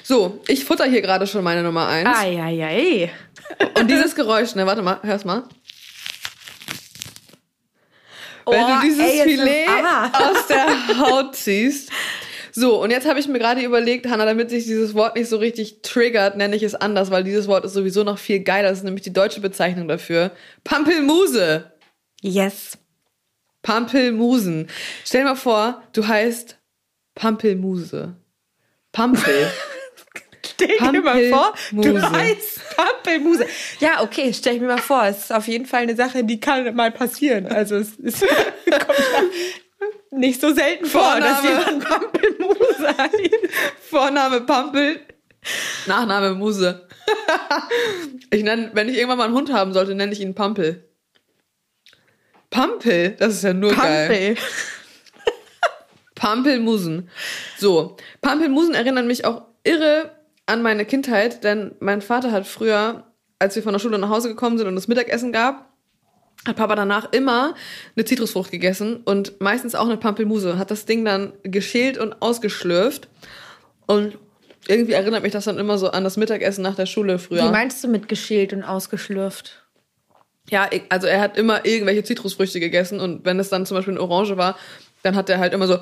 [0.03, 2.09] So, ich futter hier gerade schon meine Nummer eins.
[2.17, 3.11] Eieiei.
[3.79, 5.43] Und dieses Geräusch, ne, warte mal, hör's mal.
[8.45, 9.23] wenn Oh, du dieses ASMR.
[9.23, 9.67] Filet
[10.13, 11.89] aus der Haut ziehst.
[12.51, 15.37] So, und jetzt habe ich mir gerade überlegt, Hanna, damit sich dieses Wort nicht so
[15.37, 18.69] richtig triggert, nenne ich es anders, weil dieses Wort ist sowieso noch viel geiler.
[18.69, 20.31] Das ist nämlich die deutsche Bezeichnung dafür.
[20.63, 21.71] Pampelmuse.
[22.21, 22.77] Yes.
[23.61, 24.67] Pampelmusen.
[25.05, 26.57] Stell dir mal vor, du heißt
[27.15, 28.15] Pampelmuse.
[28.91, 29.47] Pampel.
[30.43, 33.45] Stell dir mal vor, du heißt Pampelmuse.
[33.79, 35.05] Ja, okay, stell ich mir mal vor.
[35.05, 37.47] Es ist auf jeden Fall eine Sache, die kann mal passieren.
[37.47, 38.21] Also es ist,
[38.65, 38.99] kommt
[40.11, 41.59] nicht so selten vor, dass Vorname.
[41.59, 43.19] jemand Pampelmuse heißt.
[43.89, 44.99] Vorname Pampel,
[45.87, 46.87] Nachname Muse.
[48.29, 50.87] ich nenne, wenn ich irgendwann mal einen Hund haben sollte, nenne ich ihn Pampel.
[52.49, 54.07] Pampel, das ist ja nur geil.
[54.07, 54.37] Pampel.
[56.15, 57.09] Pampelmusen.
[57.57, 60.11] So, Pampelmusen erinnern mich auch irre
[60.45, 64.27] an meine Kindheit, denn mein Vater hat früher, als wir von der Schule nach Hause
[64.27, 65.70] gekommen sind und es Mittagessen gab,
[66.45, 67.55] hat Papa danach immer
[67.95, 70.57] eine Zitrusfrucht gegessen und meistens auch eine Pampelmuse.
[70.57, 73.07] Hat das Ding dann geschält und ausgeschlürft.
[73.85, 74.17] Und
[74.67, 77.43] irgendwie erinnert mich das dann immer so an das Mittagessen nach der Schule früher.
[77.43, 79.63] Wie meinst du mit geschält und ausgeschlürft?
[80.49, 84.01] Ja, also er hat immer irgendwelche Zitrusfrüchte gegessen und wenn es dann zum Beispiel eine
[84.01, 84.57] Orange war,
[85.03, 85.79] dann hat er halt immer so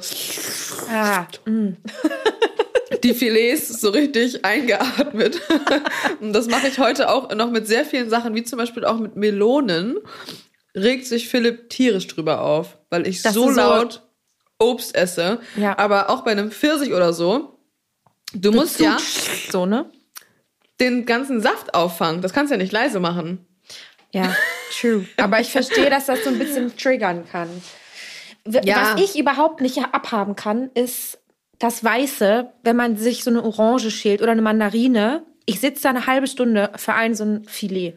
[0.91, 1.26] Ah,
[3.04, 5.41] die Filets so richtig eingeatmet.
[6.22, 8.98] Und das mache ich heute auch noch mit sehr vielen Sachen, wie zum Beispiel auch
[8.98, 9.98] mit Melonen.
[10.75, 14.03] Regt sich Philipp tierisch drüber auf, weil ich Dass so du laut
[14.60, 15.39] Obst esse.
[15.55, 15.77] Ja.
[15.77, 17.60] Aber auch bei einem Pfirsich oder so.
[18.34, 18.97] Du musst ja
[19.49, 19.89] so, ne?
[20.79, 22.21] den ganzen Saft auffangen.
[22.21, 23.45] Das kannst du ja nicht leise machen.
[24.13, 24.36] Ja,
[24.79, 25.05] true.
[25.17, 27.49] Aber ich verstehe, dass das so ein bisschen triggern kann.
[28.45, 28.95] Ja.
[28.95, 31.19] Was ich überhaupt nicht abhaben kann, ist
[31.60, 35.23] das Weiße, wenn man sich so eine Orange schält oder eine Mandarine.
[35.45, 37.95] Ich sitze da eine halbe Stunde für ein so ein Filet.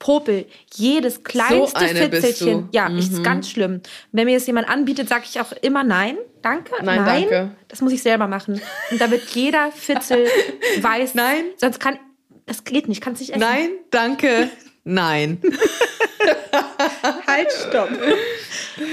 [0.00, 2.68] Popel jedes kleinste bist Fitzelchen.
[2.72, 3.82] Ja, ist ganz schlimm.
[4.10, 6.16] Wenn mir das jemand anbietet, sage ich auch immer nein.
[6.42, 6.72] Danke.
[6.82, 7.50] Nein, danke.
[7.68, 8.60] Das muss ich selber machen.
[8.90, 10.26] Und da wird jeder Fitzel
[10.80, 11.14] weiß.
[11.14, 11.44] Nein.
[11.58, 11.98] Sonst kann,
[12.46, 13.02] das geht nicht.
[13.02, 13.40] Kannst nicht essen.
[13.40, 14.48] Nein, danke,
[14.84, 15.38] nein.
[17.26, 17.90] Halt, stopp.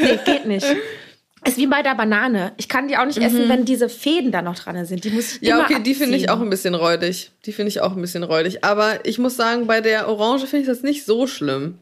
[0.01, 0.67] Nee, geht nicht.
[1.45, 2.51] Ist wie bei der Banane.
[2.57, 5.03] Ich kann die auch nicht essen, wenn diese Fäden da noch dran sind.
[5.03, 5.47] Die muss ich Mhm.
[5.47, 6.39] Ja, okay, die finde ich abziehen.
[6.39, 7.31] auch ein bisschen räudig.
[7.45, 8.63] Die finde ich auch ein bisschen räudig.
[8.65, 11.77] Aber ich muss sagen, bei der Orange finde ich das nicht so schlimm.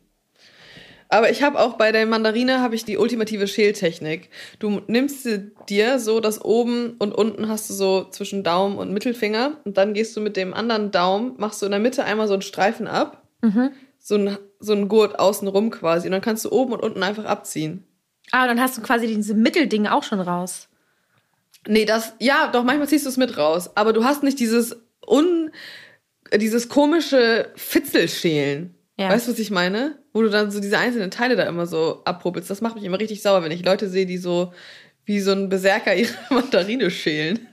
[1.07, 4.29] Aber ich habe auch bei der Mandarine habe ich die ultimative Schältechnik.
[4.59, 8.91] Du nimmst sie dir so, dass oben und unten hast du so zwischen Daumen und
[8.91, 12.27] Mittelfinger und dann gehst du mit dem anderen Daumen, machst du in der Mitte einmal
[12.27, 13.69] so einen Streifen ab, Mhm.
[13.99, 17.25] so ein so ein Gurt außenrum quasi und dann kannst du oben und unten einfach
[17.25, 17.83] abziehen.
[18.31, 20.67] Ah, dann hast du quasi diese Mitteldinge auch schon raus.
[21.67, 23.75] Nee, das, ja, doch, manchmal ziehst du es mit raus.
[23.75, 25.51] Aber du hast nicht dieses un,
[26.33, 28.75] dieses komische Fitzelschälen.
[28.97, 29.09] Ja.
[29.09, 29.99] Weißt du, was ich meine?
[30.13, 32.49] Wo du dann so diese einzelnen Teile da immer so abpuppelst.
[32.49, 34.53] Das macht mich immer richtig sauer, wenn ich Leute sehe, die so
[35.05, 37.47] wie so ein Berserker ihre Mandarine schälen.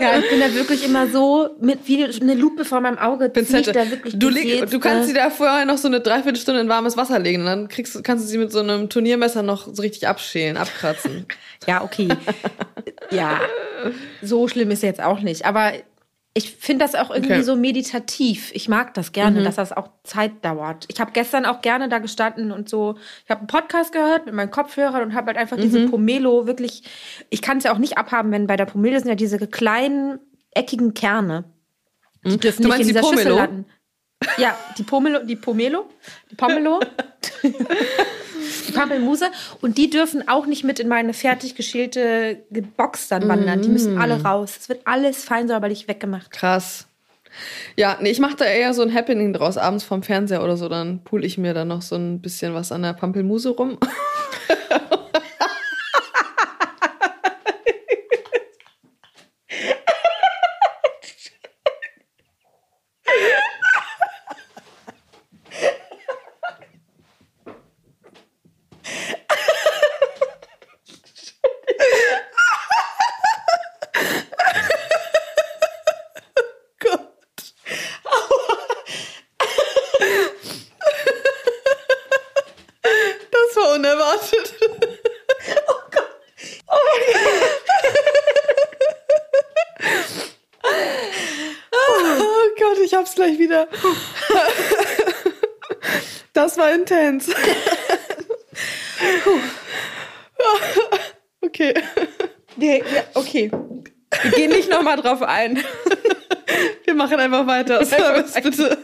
[0.00, 3.28] Ja, ich bin da wirklich immer so mit wie eine Lupe vor meinem Auge.
[3.28, 3.72] Pinzette.
[3.72, 6.96] Da wirklich Du, leg, du kannst sie da vorher noch so eine Dreiviertelstunde in warmes
[6.96, 10.08] Wasser legen und dann kriegst, kannst du sie mit so einem Turniermesser noch so richtig
[10.08, 11.26] abschälen, abkratzen.
[11.66, 12.08] Ja, okay.
[13.10, 13.40] ja,
[14.20, 15.46] so schlimm ist jetzt auch nicht.
[15.46, 15.72] Aber
[16.36, 17.40] ich finde das auch irgendwie Okay.
[17.42, 17.44] Mhm.
[17.44, 18.50] so meditativ.
[18.54, 20.84] Ich mag das gerne, dass das auch Zeit dauert.
[20.88, 24.34] Ich habe gestern auch gerne da gestanden und so, ich habe einen Podcast gehört mit
[24.34, 25.62] meinen Kopfhörern und habe halt einfach Mhm.
[25.62, 26.82] diese Pomelo wirklich,
[27.30, 30.18] ich kann es ja auch nicht abhaben, wenn bei der Pomelo sind ja diese kleinen,
[30.50, 31.44] eckigen Kerne.
[32.24, 32.68] Die dürfen Mhm.
[32.70, 33.36] Du nicht in meinst die dieser Schüssel Pomelo?
[33.36, 33.66] landen.
[34.38, 35.84] Ja, die Pomelo, die Pomelo,
[36.30, 36.80] die Pomelo,
[38.74, 39.26] Pampelmuse
[39.60, 42.38] und die dürfen auch nicht mit in meine fertig geschälte
[42.76, 43.62] Box dann wandern.
[43.62, 44.56] Die müssen alle raus.
[44.58, 46.30] Es wird alles fein säuberlich weggemacht.
[46.30, 46.86] Krass.
[47.76, 50.68] Ja, nee, ich mache da eher so ein Happening draus, abends vorm Fernseher oder so,
[50.68, 53.78] dann pool ich mir da noch so ein bisschen was an der Pampelmuse rum.
[76.80, 77.00] Gott.
[83.30, 84.54] Das war unerwartet.
[91.72, 93.68] Oh Gott, ich hab's gleich wieder.
[96.32, 97.30] Das war intens.
[101.40, 101.74] Okay.
[102.56, 103.50] Nee, ja, okay.
[104.22, 105.62] Wir gehen nicht nochmal drauf ein.
[106.84, 107.84] Wir machen einfach weiter.
[107.84, 108.78] Service, bitte.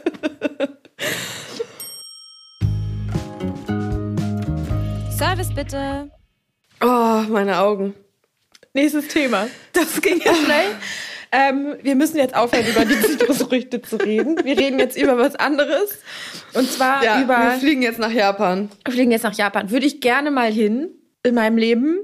[5.16, 6.10] Service bitte.
[6.80, 7.94] Oh, meine Augen.
[8.72, 9.48] Nächstes Thema.
[9.72, 10.76] Das ging ja schnell.
[11.32, 14.36] Ähm, wir müssen jetzt aufhören, über die Zitrusfrüchte zu reden.
[14.44, 15.98] Wir reden jetzt über was anderes.
[16.54, 17.36] Und zwar Ja, über.
[17.38, 18.68] wir fliegen jetzt nach Japan.
[18.84, 19.70] Wir fliegen jetzt nach Japan.
[19.70, 20.90] Würde ich gerne mal hin
[21.22, 21.98] in meinem Leben.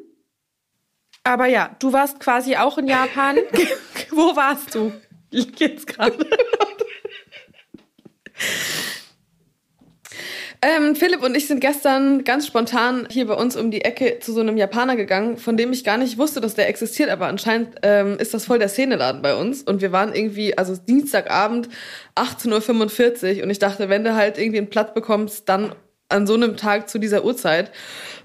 [1.25, 3.37] Aber ja, du warst quasi auch in Japan.
[4.11, 4.93] Wo warst du?
[5.31, 6.17] Jetzt gerade.
[10.63, 14.33] Ähm, Philipp und ich sind gestern ganz spontan hier bei uns um die Ecke zu
[14.33, 17.77] so einem Japaner gegangen, von dem ich gar nicht wusste, dass der existiert, aber anscheinend
[17.83, 19.63] ähm, ist das voll der Szeneladen bei uns.
[19.63, 21.69] Und wir waren irgendwie, also Dienstagabend
[22.15, 25.73] 18.45 Uhr und ich dachte, wenn du halt irgendwie einen Platz bekommst, dann
[26.09, 27.73] an so einem Tag zu dieser Uhrzeit.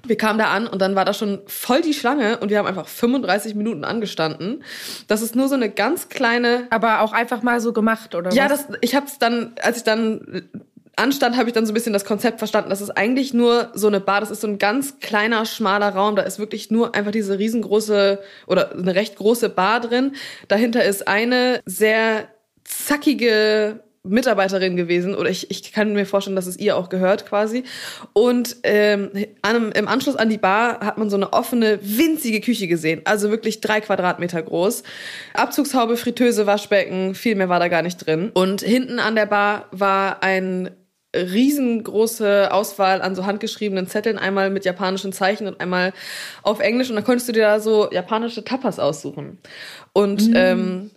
[0.06, 2.68] Wir kamen da an und dann war da schon voll die Schlange und wir haben
[2.68, 4.64] einfach 35 Minuten angestanden.
[5.08, 8.50] Das ist nur so eine ganz kleine Aber auch einfach mal so gemacht, oder ja,
[8.50, 8.68] was?
[8.68, 10.50] das, ich habe es dann, als ich dann
[10.96, 12.70] anstand, habe ich dann so ein bisschen das Konzept verstanden.
[12.70, 14.20] Das ist eigentlich nur so eine Bar.
[14.20, 16.16] Das ist so ein ganz kleiner, schmaler Raum.
[16.16, 20.14] Da ist wirklich nur einfach diese riesengroße oder eine recht große Bar drin.
[20.48, 22.28] Dahinter ist eine sehr
[22.64, 27.64] zackige Mitarbeiterin gewesen oder ich, ich kann mir vorstellen, dass es ihr auch gehört quasi.
[28.14, 29.12] Und ähm,
[29.44, 33.02] an, im Anschluss an die Bar hat man so eine offene, winzige Küche gesehen.
[33.06, 34.82] Also wirklich drei Quadratmeter groß.
[35.36, 38.32] Abzugshaube, Fritteuse, Waschbecken, viel mehr war da gar nicht drin.
[38.34, 40.72] Und hinten an der Bar war ein
[41.16, 45.94] riesengroße Auswahl an so handgeschriebenen Zetteln, einmal mit japanischen Zeichen und einmal
[46.44, 46.90] auf Englisch.
[46.90, 49.38] Und dann konntest du dir da so japanische Tapas aussuchen.
[49.94, 50.92] Und ähm,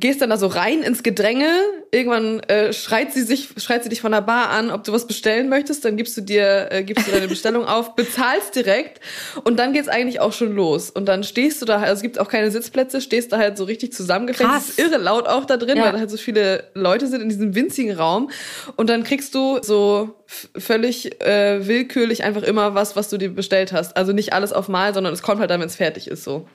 [0.00, 1.48] gehst dann da so rein ins Gedränge.
[1.90, 5.06] Irgendwann äh, schreit sie sich, schreit sie dich von der Bar an, ob du was
[5.06, 5.84] bestellen möchtest.
[5.84, 9.00] Dann gibst du dir, äh, gibst du deine Bestellung auf, bezahlst direkt
[9.44, 10.90] und dann geht's eigentlich auch schon los.
[10.90, 13.64] Und dann stehst du da, also es gibt auch keine Sitzplätze, stehst da halt so
[13.64, 14.70] richtig zusammengefasst.
[14.70, 15.84] Es ist irre laut auch da drin, Ja.
[15.84, 18.30] weil da halt so viele Leute sind in diesem winzigen Raum.
[18.76, 20.14] Und dann kriegst du so
[20.56, 23.96] völlig äh, willkürlich einfach immer was, was du dir bestellt hast.
[23.96, 26.48] Also nicht alles auf Mal, sondern es kommt halt dann, wenn es fertig ist so.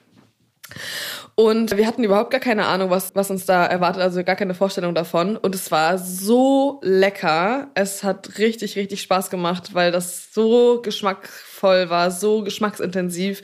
[1.40, 4.52] Und wir hatten überhaupt gar keine Ahnung, was, was uns da erwartet, also gar keine
[4.52, 5.38] Vorstellung davon.
[5.38, 7.70] Und es war so lecker.
[7.72, 13.40] Es hat richtig, richtig Spaß gemacht, weil das so geschmackvoll war, so geschmacksintensiv.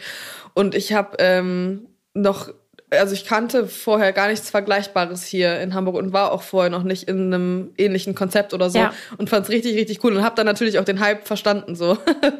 [0.52, 2.52] Und ich habe ähm, noch,
[2.90, 6.82] also ich kannte vorher gar nichts Vergleichbares hier in Hamburg und war auch vorher noch
[6.84, 8.92] nicht in einem ähnlichen Konzept oder so Ja.
[9.18, 11.98] und fand es richtig, richtig cool und habe dann natürlich auch den Hype verstanden so.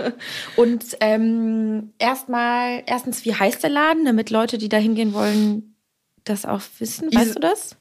[0.57, 5.77] Und ähm, erstmal, erstens, wie heißt der Laden, damit Leute, die da hingehen wollen,
[6.25, 7.13] das auch wissen?
[7.15, 7.77] Weißt Is- du das?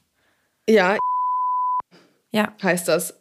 [0.68, 0.96] ja,
[2.32, 2.52] Ja.
[2.62, 3.14] heißt das.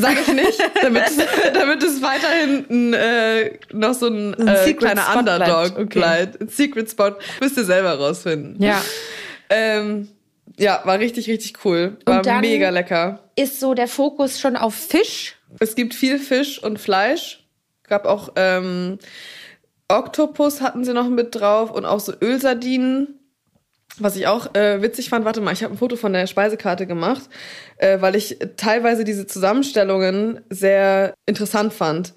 [0.00, 1.16] Sag ich nicht, damit, es-
[1.54, 5.78] damit es weiterhin äh, noch so ein, äh, Secret kleiner Spot Underdog bleibt.
[5.78, 5.98] Okay.
[5.98, 6.40] bleibt.
[6.40, 7.12] Ein Secret Spot.
[7.40, 8.62] Müsst ihr selber rausfinden.
[8.62, 8.82] Ja.
[9.50, 10.08] Ähm,
[10.58, 11.96] ja, war richtig, richtig cool.
[12.06, 13.20] War mega lecker.
[13.36, 15.36] Ist so der Fokus schon auf Fisch?
[15.58, 17.44] Es gibt viel Fisch und Fleisch.
[17.88, 18.98] Gab auch ähm,
[19.88, 23.19] Oktopus hatten sie noch mit drauf und auch so Ölsardinen.
[24.02, 26.86] Was ich auch äh, witzig fand, warte mal, ich habe ein Foto von der Speisekarte
[26.86, 27.22] gemacht,
[27.76, 32.14] äh, weil ich teilweise diese Zusammenstellungen sehr interessant fand.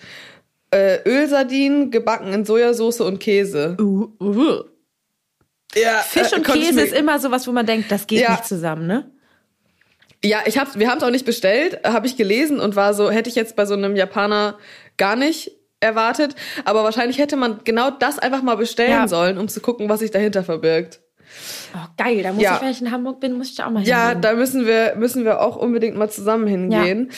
[0.71, 3.77] Äh, Ölsardinen gebacken in Sojasauce und Käse.
[3.79, 4.63] Uh, uh.
[5.75, 8.21] Ja, Fisch äh, und konnte ich Käse ist immer sowas, wo man denkt, das geht
[8.21, 8.31] Ja.
[8.31, 9.11] nicht zusammen, ne?
[10.23, 13.11] Ja, ich hab's, wir haben es auch nicht bestellt, habe ich gelesen und war so,
[13.11, 14.57] hätte ich jetzt bei so einem Japaner
[14.95, 16.35] gar nicht erwartet.
[16.63, 19.07] Aber wahrscheinlich hätte man genau das einfach mal bestellen Ja.
[19.07, 21.01] sollen, um zu gucken, was sich dahinter verbirgt.
[21.75, 22.23] Oh, geil.
[22.23, 22.55] Da muss Ja.
[22.55, 24.21] ich, wenn ich in Hamburg bin, muss ich da auch mal Ja, hingehen.
[24.21, 27.11] da müssen wir, müssen wir auch unbedingt mal zusammen hingehen.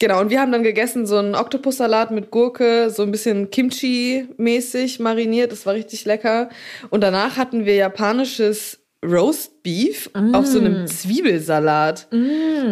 [0.00, 5.00] Genau, und wir haben dann gegessen so einen Oktopussalat mit Gurke, so ein bisschen Kimchi-mäßig
[5.00, 5.52] mariniert.
[5.52, 6.48] Das war richtig lecker.
[6.90, 12.08] Und danach hatten wir japanisches Roast Beef auf so einem Zwiebelsalat.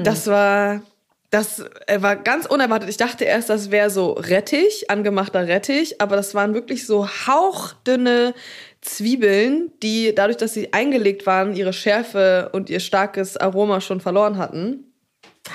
[0.03, 0.82] Das war,
[1.30, 2.88] das äh, war ganz unerwartet.
[2.90, 8.34] Ich dachte erst, das wäre so Rettich, angemachter Rettich, aber das waren wirklich so hauchdünne
[8.87, 14.39] Zwiebeln, die dadurch, dass sie eingelegt waren, ihre Schärfe und ihr starkes Aroma schon verloren
[14.39, 14.93] hatten.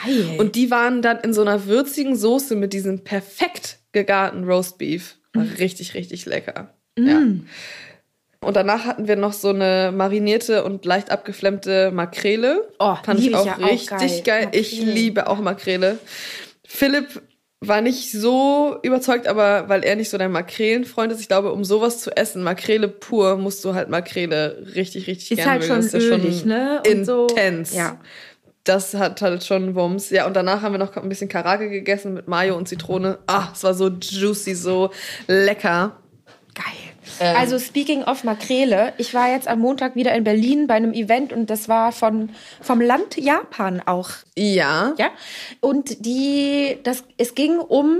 [0.04, 0.36] Geil.
[0.38, 5.18] Und die waren dann in so einer würzigen Soße mit diesem perfekt gegarten Roastbeef.
[5.34, 6.74] War richtig, richtig lecker.
[6.98, 7.22] Ja.
[8.44, 12.68] Und danach hatten wir noch so eine marinierte und leicht abgeflammte Makrele.
[12.80, 14.46] Oh, Fand ich liebe ich auch ja auch richtig geil.
[14.46, 14.50] geil.
[14.60, 16.00] Ich liebe auch Makrele.
[16.66, 17.22] Philipp
[17.64, 21.64] war nicht so überzeugt, aber weil er nicht so dein Makrelenfreund ist, ich glaube, um
[21.64, 25.74] sowas zu essen, Makrele pur, musst du halt Makrele richtig, richtig Ist gerne halt mögen.
[25.74, 26.82] schon Das ist ja ölig, ne?
[26.90, 27.28] Und so.
[27.28, 27.74] intens.
[27.76, 28.00] Ja.
[28.64, 30.10] Das hat halt schon Wumms.
[30.12, 33.20] Ja, und danach haben wir noch ein bisschen Karage gegessen mit Mayo und Zitrone.
[33.28, 34.92] Ah, es war so juicy, so
[35.28, 35.98] lecker.
[36.54, 36.91] Geil.
[37.20, 37.36] Ähm.
[37.36, 41.34] Also speaking of Makrele, ich war jetzt am Montag wieder in Berlin bei einem Event
[41.34, 42.30] und das war von
[42.62, 44.94] vom Land Japan auch, Ja.
[44.98, 45.10] ja?
[45.60, 48.00] Und die das es ging um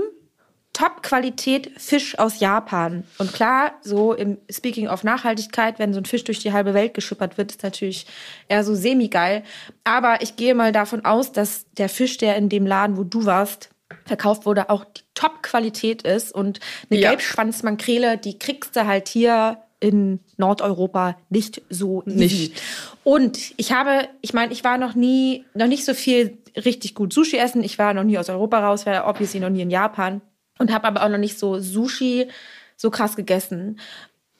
[0.72, 3.04] Top-Qualität Fisch aus Japan.
[3.18, 6.94] Und klar, so im Speaking of Nachhaltigkeit, wenn so ein Fisch durch die halbe Welt
[6.94, 8.06] geschippert wird, ist natürlich
[8.48, 9.42] eher so semi-geil.
[9.84, 13.26] Aber ich gehe mal davon aus, dass der Fisch, der in dem Laden, wo du
[13.26, 13.68] warst,
[14.06, 16.34] verkauft wurde, auch die Top-Qualität ist.
[16.34, 17.10] Und eine Ja.
[17.10, 22.16] Gelbschwanzmakrele, die kriegst du halt hier in Nordeuropa nicht so easy.
[22.18, 22.62] Nicht.
[23.04, 27.12] Und ich habe, ich meine, ich war noch nie, noch nicht so viel richtig gut
[27.12, 27.64] Sushi essen.
[27.64, 30.20] Ich war noch nie aus Europa raus, war obviously noch nie in Japan
[30.58, 32.28] und habe aber auch noch nicht so Sushi
[32.76, 33.80] so krass gegessen.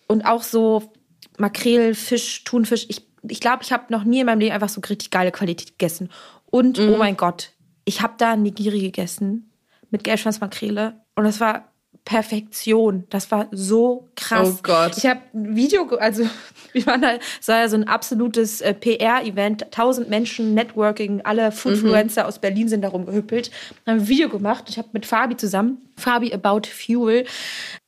[0.07, 0.93] Und auch so
[1.39, 2.87] Makrel, Fisch, Thunfisch.
[2.89, 5.79] Ich ich, glaube, ich habe noch nie in meinem Leben einfach so richtig geile Qualität
[5.79, 6.11] gegessen.
[6.47, 6.93] Und Mhm.
[6.93, 7.51] oh mein Gott,
[7.85, 9.51] ich habe da Nigiri gegessen
[9.91, 11.73] mit Gelbschwanzmakrele und das war
[12.05, 13.05] Perfektion.
[13.11, 14.55] Das war so krass.
[14.57, 14.97] Oh Gott.
[14.97, 16.25] Ich habe ein Video, also
[16.73, 21.51] wir waren da, es war ja so ein absolutes äh, PR-Event, tausend Menschen, Networking, alle
[21.51, 21.53] Mhm.
[21.53, 23.51] Foodfluencer aus Berlin sind darum gehüppelt,
[23.87, 24.65] haben ein Video gemacht.
[24.69, 27.25] Ich habe mit Fabi zusammen, Fabi About Fuel.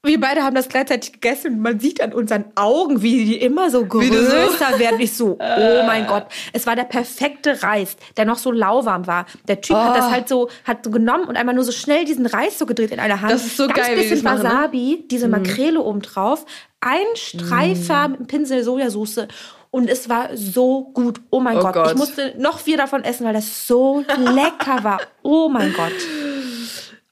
[0.02, 3.70] Wir beide haben das gleichzeitig gegessen und man sieht an unseren Augen, wie die immer
[3.70, 5.00] so du so- größer werden.
[5.00, 6.26] Ich so, oh mein Gott.
[6.52, 9.26] Es war der perfekte Reis, der noch so lauwarm war.
[9.48, 9.96] Der Typ hat Oh.
[9.96, 12.90] das halt so, hat so genommen und einmal nur so schnell diesen Reis so gedreht
[12.90, 13.32] in einer Hand.
[13.32, 14.48] Das ist so Ganz geil, die bisschen das machen, ne?
[14.48, 16.44] Wasabi, diese Makrele oben drauf,
[16.80, 19.26] ein Streifer mit einem Pinsel Sojasauce.
[19.70, 21.20] Und es war so gut.
[21.30, 21.74] Oh mein Oh Gott.
[21.74, 21.88] Gott.
[21.90, 25.00] Ich musste noch vier davon essen, weil das so lecker war.
[25.22, 25.90] Oh mein Gott.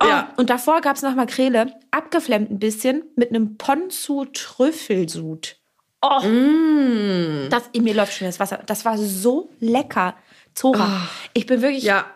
[0.03, 0.33] Oh, Ja.
[0.37, 5.57] Und davor gab es noch Makrele, abgeflemmt ein bisschen, mit einem Ponzu-Trüffelsud.
[6.05, 7.49] Oh, Mm.
[7.51, 8.61] das, in mir läuft schon das Wasser.
[8.67, 10.15] Das war so lecker.
[10.55, 11.85] Zora, ich bin wirklich...
[11.85, 12.07] Ja.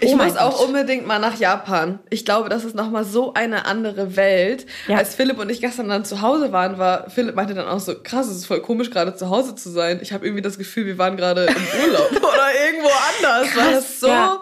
[0.00, 0.68] Ich Oh muss auch Gott.
[0.68, 1.98] unbedingt mal nach Japan.
[2.08, 4.64] Ich glaube, das ist nochmal so eine andere Welt.
[4.88, 4.96] Ja.
[4.96, 7.94] Als Philipp und ich gestern dann zu Hause waren, war Philipp meinte dann auch so,
[8.02, 10.00] krass, es ist voll komisch, gerade zu Hause zu sein.
[10.02, 11.54] Ich habe irgendwie das Gefühl, wir waren gerade im
[11.84, 13.54] Urlaub oder irgendwo anders.
[13.56, 14.40] weil das so, ja.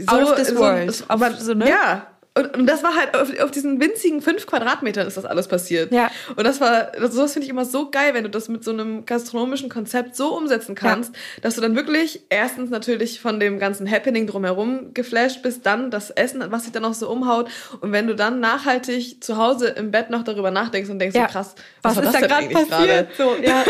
[0.00, 0.88] So Out of this so, world.
[0.88, 1.68] es- Aber so, ne?
[1.68, 2.06] Ja.
[2.36, 5.92] Und, und das war halt auf, auf diesen winzigen fünf Quadratmetern ist das alles passiert.
[5.92, 6.10] Ja.
[6.34, 8.72] Und das war, das, sowas finde ich immer so geil, wenn du das mit so
[8.72, 13.88] einem gastronomischen Konzept so umsetzen kannst, dass du dann wirklich erstens natürlich von dem ganzen
[13.88, 17.48] Happening drumherum geflasht bist, dann das Essen, was sich dann auch so umhaut.
[17.80, 21.28] Und wenn du dann nachhaltig zu Hause im Bett noch darüber nachdenkst und denkst, Ja.
[21.28, 23.08] so krass, Was, war ist das da gerade passiert?
[23.16, 23.64] So, ja.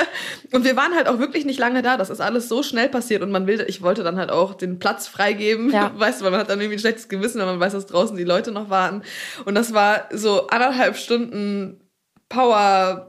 [0.52, 1.96] und wir waren halt auch wirklich nicht lange da.
[1.96, 3.22] Das ist alles so schnell passiert.
[3.22, 5.70] Und man will, ich wollte dann halt auch den Platz freigeben.
[5.70, 5.90] Ja.
[5.96, 8.09] Weißt du, weil man hat dann irgendwie ein schlechtes Gewissen, wenn man weiß, dass draußen
[8.16, 9.02] die Leute noch warten.
[9.44, 11.80] Und das war so anderthalb Stunden
[12.28, 13.06] Power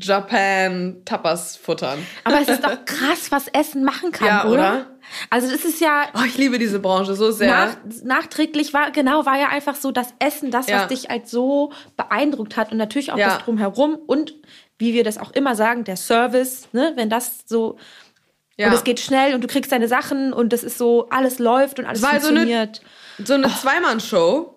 [0.00, 2.04] Japan Tapas futtern.
[2.24, 4.52] Aber es ist doch krass, was Essen machen kann, Ja, oder?
[4.52, 4.86] oder?
[5.30, 7.48] Also das ist ja Oh, ich liebe diese Branche so sehr.
[7.50, 10.80] nach, nachträglich war genau war ja einfach so das Essen, das Ja.
[10.82, 13.28] was dich halt so beeindruckt hat und natürlich auch Ja.
[13.36, 14.34] das drumherum und
[14.78, 17.76] wie wir das auch immer sagen, der Service, ne, wenn das so
[18.56, 18.66] Ja.
[18.68, 21.78] und es geht schnell und du kriegst deine Sachen und es ist so alles läuft
[21.78, 22.80] und alles Es war halt so eine- funktioniert.
[23.24, 24.56] So eine Zweimann-Show.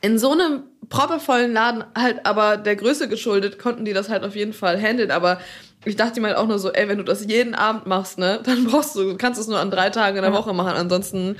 [0.00, 4.36] In so einem proppevollen Laden, halt aber der Größe geschuldet, konnten die das halt auf
[4.36, 5.10] jeden Fall handeln.
[5.10, 5.40] Aber
[5.84, 8.40] ich dachte mir halt auch nur so, ey, wenn du das jeden Abend machst, ne,
[8.44, 10.76] dann brauchst du, kannst du es nur an drei Tagen in der Woche machen.
[10.76, 11.36] Ansonsten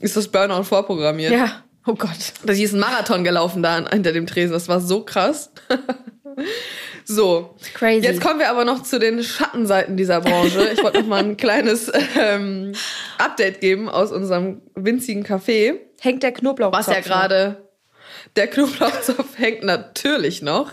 [0.00, 1.32] ist das Burnout vorprogrammiert.
[1.32, 1.62] ja.
[1.86, 2.34] Oh Gott.
[2.44, 4.52] Da ist ein Marathon gelaufen da hinter dem Tresen.
[4.52, 5.50] Das war so krass.
[7.04, 7.56] so.
[7.74, 8.06] Crazy.
[8.06, 10.68] Jetzt kommen wir aber noch zu den Schattenseiten dieser Branche.
[10.72, 12.72] Ich wollte noch mal ein kleines ähm,
[13.18, 15.78] Update geben aus unserem winzigen Café.
[16.00, 17.70] Hängt der Knoblauch Was ja gerade
[18.36, 20.72] der Knoblauchzopf hängt natürlich noch.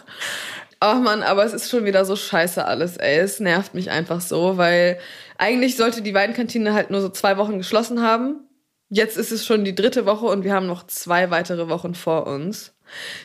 [0.80, 3.18] Ach man, aber es ist schon wieder so scheiße alles, ey.
[3.18, 5.00] Es nervt mich einfach so, weil
[5.38, 8.48] eigentlich sollte die Weinkantine halt nur so zwei Wochen geschlossen haben.
[8.90, 12.28] Jetzt ist es schon die dritte Woche und wir haben noch zwei weitere Wochen vor
[12.28, 12.77] uns.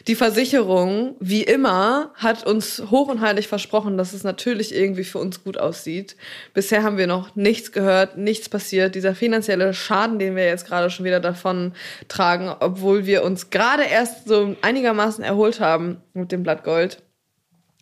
[0.07, 5.19] Die Versicherung, wie immer, hat uns hoch und heilig versprochen, dass es natürlich irgendwie für
[5.19, 6.17] uns gut aussieht.
[6.55, 8.95] Bisher haben wir noch nichts gehört, nichts passiert.
[8.95, 11.73] Dieser finanzielle Schaden, den wir jetzt gerade schon wieder davon
[12.09, 17.03] tragen, obwohl wir uns gerade erst so einigermaßen erholt haben mit dem Blattgold,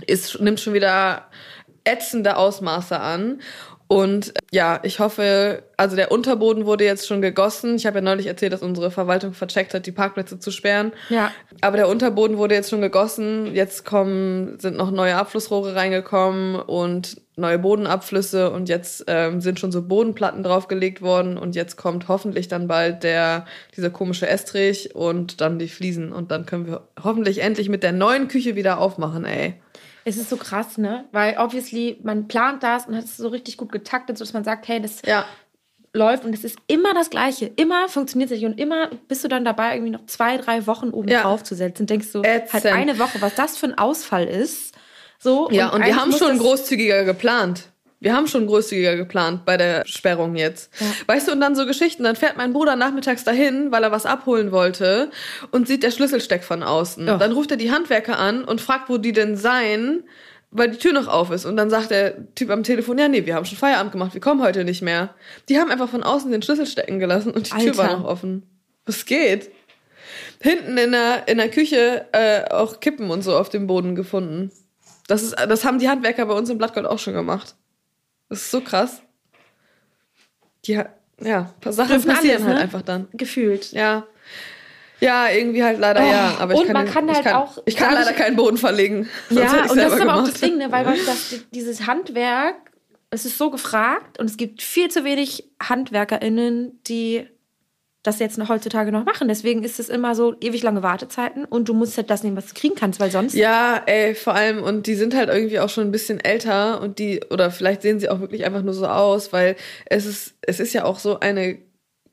[0.06, 1.28] ist, nimmt schon wieder
[1.84, 3.40] ätzende Ausmaße an.
[3.90, 7.74] Und äh, ja, ich hoffe, also der Unterboden wurde jetzt schon gegossen.
[7.74, 10.92] Ich habe ja neulich erzählt, dass unsere Verwaltung vercheckt hat, die Parkplätze zu sperren.
[11.08, 11.32] Ja.
[11.60, 13.52] Aber der Unterboden wurde jetzt schon gegossen.
[13.52, 19.72] Jetzt kommen, sind noch neue Abflussrohre reingekommen und neue Bodenabflüsse und jetzt ähm, sind schon
[19.72, 25.40] so Bodenplatten draufgelegt worden und jetzt kommt hoffentlich dann bald der dieser komische Estrich und
[25.40, 29.24] dann die Fliesen und dann können wir hoffentlich endlich mit der neuen Küche wieder aufmachen,
[29.24, 29.54] ey.
[30.04, 31.04] Es ist so krass, ne?
[31.12, 34.44] Weil obviously man plant das und hat es so richtig gut getaktet, so dass man
[34.44, 35.24] sagt, hey, das Ja.
[35.92, 37.46] läuft und es ist immer das Gleiche.
[37.56, 40.90] Immer funktioniert es nicht und immer bist du dann dabei, irgendwie noch zwei, drei Wochen
[40.90, 41.22] oben Ja.
[41.22, 41.86] drauf zu setzen.
[41.86, 42.52] Denkst du, Ätzend.
[42.52, 44.74] halt eine Woche, was das für ein Ausfall ist.
[45.18, 47.69] So, Ja, und wir eigentlich haben schon großzügiger geplant.
[48.02, 50.72] Wir haben schon großzügiger geplant bei der Sperrung jetzt.
[50.80, 50.86] Ja.
[51.06, 52.02] Weißt du, und dann so Geschichten.
[52.02, 55.10] Dann fährt mein Bruder nachmittags dahin, weil er was abholen wollte
[55.50, 57.06] und sieht der Schlüssel steckt von außen.
[57.06, 57.18] Ja.
[57.18, 60.04] Dann ruft er die Handwerker an und fragt, wo die denn seien,
[60.50, 61.44] weil die Tür noch auf ist.
[61.44, 64.20] Und dann sagt der Typ am Telefon, ja, nee, wir haben schon Feierabend gemacht, wir
[64.22, 65.14] kommen heute nicht mehr.
[65.50, 67.98] Die haben einfach von außen den Schlüssel stecken gelassen und die Tür war Alter.
[67.98, 68.42] noch offen.
[68.86, 69.50] Was geht?
[70.40, 74.50] Hinten in der, in der Küche äh, auch Kippen und so auf dem Boden gefunden.
[75.06, 77.56] Das, ist, das haben die Handwerker bei uns im Blattgold auch schon gemacht.
[78.30, 79.02] Das ist so krass.
[80.64, 80.80] Die,
[81.20, 82.62] ja, paar Sachen Dürfen passieren alles, halt ne?
[82.62, 83.08] einfach dann.
[83.12, 83.72] Gefühlt.
[83.72, 84.06] Ja.
[85.00, 86.36] Ja, irgendwie halt leider ja.
[86.38, 88.16] Aber ich und kann, man den- kann ich halt kann, auch- Ich kann leider ich-
[88.16, 89.08] keinen Boden verlegen.
[89.30, 90.34] Ja, und das ist aber auch gemacht.
[90.34, 90.70] das Ding, ne?
[90.70, 92.56] weil du, das, dieses Handwerk,
[93.10, 97.26] es ist so gefragt und es gibt viel zu wenig HandwerkerInnen, die
[98.02, 99.28] das jetzt noch heutzutage noch machen.
[99.28, 102.46] Deswegen ist es immer so ewig lange Wartezeiten und du musst halt das nehmen, was
[102.46, 103.34] du kriegen kannst, weil sonst.
[103.34, 106.98] Ja, ey, vor allem, und die sind halt irgendwie auch schon ein bisschen älter und
[106.98, 110.60] die, oder vielleicht sehen sie auch wirklich einfach nur so aus, weil es ist, es
[110.60, 111.58] ist ja auch so eine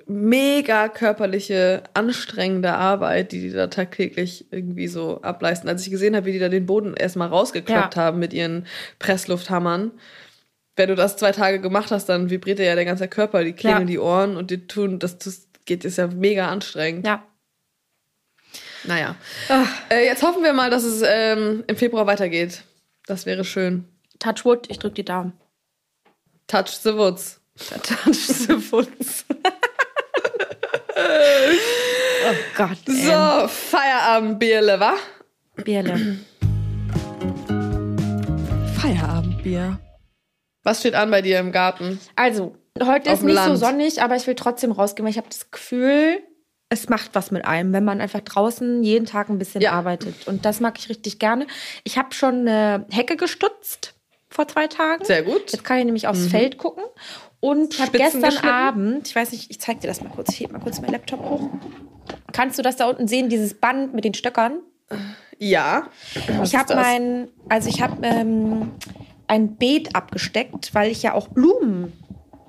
[0.09, 5.69] mega körperliche, anstrengende Arbeit, die die da tagtäglich irgendwie so ableisten.
[5.69, 8.01] Als ich gesehen habe, wie die da den Boden erstmal rausgeklappt Ja.
[8.03, 8.65] haben mit ihren
[8.99, 9.91] Presslufthammern.
[10.77, 13.53] Wenn du das zwei Tage gemacht hast, dann vibriert dir ja der ganze Körper, die
[13.53, 13.85] klingeln Ja.
[13.87, 17.05] die Ohren und die tun, das, das geht, ist ja mega anstrengend.
[17.05, 17.23] Ja.
[18.83, 19.15] Naja.
[19.89, 22.63] Äh, jetzt hoffen wir mal, dass es ähm, im Februar weitergeht.
[23.05, 23.85] Das wäre schön.
[24.19, 25.33] touch wood, ich drück die Daumen.
[26.47, 27.39] Touch the woods.
[27.83, 29.25] Touch the woods.
[30.95, 32.77] oh Gott.
[32.87, 32.93] ey.
[32.93, 34.93] So, Feierabendbierle, wa?
[35.63, 36.19] Bierle.
[38.79, 39.79] Feierabendbier.
[40.63, 41.99] Was steht an bei dir im Garten?
[42.15, 42.55] Also,
[42.85, 43.49] heute ist nicht Land.
[43.57, 46.21] so sonnig, aber ich will trotzdem rausgehen, weil ich habe das Gefühl,
[46.69, 49.71] es macht was mit einem, wenn man einfach draußen jeden Tag ein bisschen Ja.
[49.71, 50.27] arbeitet.
[50.27, 51.47] Und das mag ich richtig gerne.
[51.83, 53.93] Ich habe schon eine Hecke gestutzt
[54.29, 55.05] vor zwei Tagen.
[55.05, 55.51] Sehr gut.
[55.51, 56.83] Jetzt kann ich nämlich aufs Feld gucken.
[57.39, 58.49] Und habe Spitzen gestern?
[58.49, 60.29] Abend, ich weiß nicht, ich zeig dir das mal kurz.
[60.33, 61.49] Ich heb mal kurz meinen Laptop hoch.
[62.33, 64.59] Kannst du das da unten sehen, dieses Band mit den Stöckern?
[65.37, 65.87] Ja.
[66.39, 68.71] Was ich habe mein, also ich habe ähm,
[69.27, 71.93] ein Beet abgesteckt, weil ich ja auch Blumen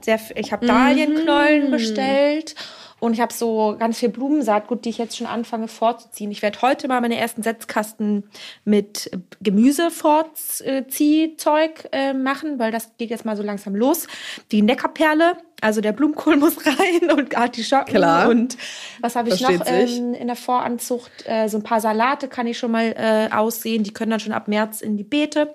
[0.09, 1.71] sehr, ich habe Dahlienknollen Mhm.
[1.71, 2.55] bestellt
[3.01, 6.31] und ich habe so ganz viel Blumensaatgut, die ich jetzt schon anfange vorzuziehen.
[6.31, 8.25] Ich werde heute mal meine ersten Setzkasten
[8.65, 14.07] mit Gemüse Vorziehzeug äh, machen, weil das geht jetzt mal so langsam los.
[14.51, 18.29] Die Neckarperle, also der Blumenkohl muss rein und Artischocken Klar.
[18.31, 18.57] und
[19.01, 21.13] was habe ich Versteht noch ähm, in der Voranzucht?
[21.27, 23.85] Äh, so ein paar Salate kann ich schon mal äh, aussehen.
[23.85, 25.55] Die können dann schon ab März in die Beete.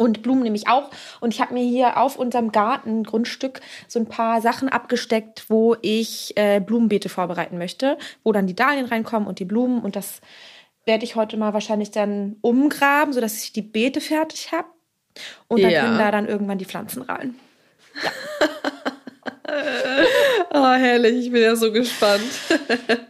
[0.00, 0.90] Und Blumen nämlich auch.
[1.20, 6.32] Und ich habe mir hier auf unserem Gartengrundstück so ein paar Sachen abgesteckt, wo ich
[6.38, 9.82] äh, Blumenbeete vorbereiten möchte, wo dann die Dahlien reinkommen und die Blumen.
[9.82, 10.22] Und das
[10.86, 14.68] werde ich heute mal wahrscheinlich dann umgraben, sodass ich die Beete fertig habe.
[15.48, 15.82] Und dann Ja.
[15.82, 17.34] können da dann irgendwann die Pflanzen rein.
[20.52, 21.26] Oh, herrlich.
[21.26, 22.22] Ich bin ja so gespannt,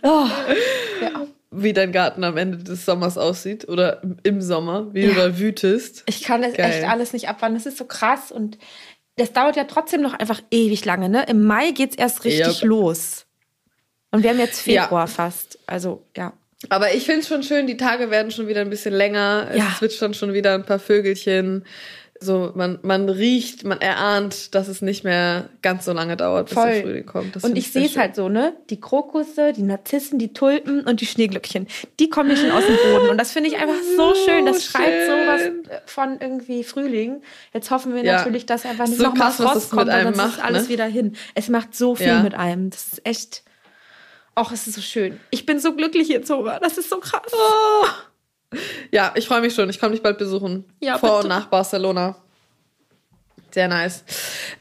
[0.02, 0.26] Oh,
[1.02, 1.26] ja.
[1.50, 3.68] Wie dein Garten am Ende des Sommers aussieht.
[3.68, 5.28] Oder im Sommer, wie du Ja.
[5.28, 6.04] da wütest.
[6.06, 6.70] Ich kann das Geil.
[6.70, 7.54] echt alles nicht abwarten.
[7.54, 8.58] Das ist so krass und
[9.16, 11.08] das dauert ja trotzdem noch einfach ewig lange.
[11.08, 11.24] Ne?
[11.28, 12.68] Im Mai geht's erst richtig Yep.
[12.68, 13.26] los.
[14.12, 14.82] Und wir haben jetzt Ja.
[14.84, 15.58] Februar fast.
[15.66, 16.32] Also, ja.
[16.68, 19.48] Aber ich finde es schon schön, die Tage werden schon wieder ein bisschen länger.
[19.54, 19.68] Ja.
[19.72, 21.64] Es zwitschern schon wieder ein paar Vögelchen.
[22.22, 26.54] So, man, man riecht, man erahnt, dass es nicht mehr ganz so lange dauert, bis
[26.54, 26.70] Voll.
[26.70, 27.34] der Frühling kommt.
[27.34, 28.02] Das und ich sehe es schön.
[28.02, 28.52] halt so, ne?
[28.68, 31.66] Die Krokusse, die Narzissen, die Tulpen und die Schneeglöckchen.
[31.98, 33.08] Die kommen hier schon aus dem Boden.
[33.08, 34.44] Und das finde ich einfach so schön.
[34.44, 35.62] Das schreit sowas schön.
[35.86, 37.22] von irgendwie Frühling.
[37.54, 38.18] Jetzt hoffen wir Ja.
[38.18, 40.36] natürlich, dass einfach nicht So noch mal krass, was das Frost kommt, einem sonst ist
[40.36, 40.68] macht, alles ne?
[40.68, 41.16] wieder hin.
[41.34, 42.22] Es macht so viel Ja.
[42.22, 42.68] mit einem.
[42.68, 43.44] Das ist echt.
[44.34, 45.18] Ach, es ist so schön.
[45.30, 46.58] Ich bin so glücklich hier, Zora.
[46.60, 47.22] Das ist so krass.
[48.90, 49.70] Ja, ich freue mich schon.
[49.70, 50.64] Ich komme dich bald besuchen.
[50.80, 51.22] Ja, Vor bitte.
[51.22, 52.16] und nach Barcelona.
[53.52, 54.04] Sehr nice.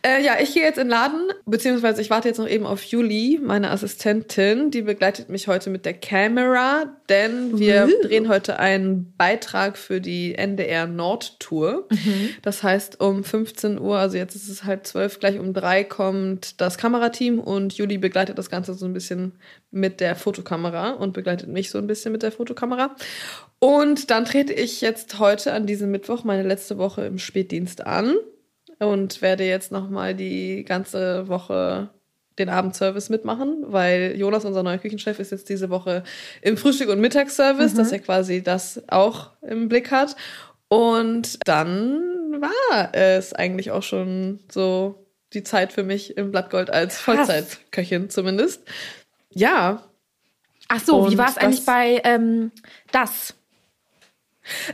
[0.02, 2.84] Äh, ja, ich gehe jetzt in den Laden, beziehungsweise ich warte jetzt noch eben auf
[2.84, 4.72] Juli, meine Assistentin.
[4.72, 8.08] Die begleitet mich heute mit der Kamera, denn wir Uh.
[8.08, 11.88] drehen heute einen Beitrag für die NDR Nord Tour.
[11.90, 12.30] Mhm.
[12.42, 16.60] Das heißt, um 15 Uhr, also jetzt ist es halb zwölf, gleich um drei kommt
[16.62, 19.34] das Kamerateam und Juli begleitet das Ganze so ein bisschen
[19.72, 22.96] mit der Fotokamera und begleitet mich so ein bisschen mit der Fotokamera.
[23.60, 28.16] Und dann trete ich jetzt heute an diesem Mittwoch meine letzte Woche im Spätdienst an
[28.80, 31.90] und werde jetzt noch mal die ganze Woche
[32.38, 36.04] den Abendservice mitmachen, weil Jonas, unser neuer Küchenchef, ist jetzt diese Woche
[36.42, 40.16] im Frühstück- und Mittagsservice, dass er quasi das auch im Blick hat.
[40.70, 46.98] Und dann war es eigentlich auch schon so die Zeit für mich im Blattgold als.
[46.98, 48.62] Vollzeitköchin zumindest.
[49.32, 49.84] Ja,
[50.70, 52.52] Ach so, wie Und war es eigentlich bei ähm,
[52.92, 53.34] das?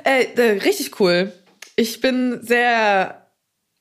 [0.03, 1.31] Äh, äh, richtig cool.
[1.77, 3.24] Ich bin sehr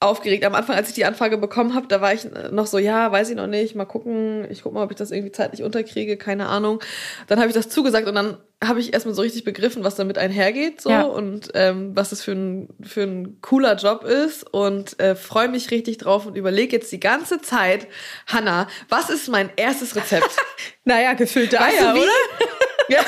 [0.05, 0.45] aufgeregt.
[0.45, 3.31] Am Anfang, als ich die Anfrage bekommen habe, da war ich noch so, ja, weiß
[3.31, 4.47] ich noch nicht, mal gucken.
[4.51, 6.81] Ich gucke mal, ob ich das irgendwie zeitlich unterkriege, keine Ahnung.
[7.27, 10.17] Dann habe ich das zugesagt und dann habe ich erstmal so richtig begriffen, was damit
[10.17, 11.03] einhergeht so Ja.
[11.03, 15.71] und ähm, was das für ein, für ein cooler Job ist und äh, freue mich
[15.71, 17.89] richtig drauf und überlege jetzt die ganze Zeit,
[18.27, 20.31] Hanna, was ist mein erstes Rezept?
[20.87, 22.03] Naja, gefüllte Weißt du Eier, oder?
[22.89, 23.01] ja.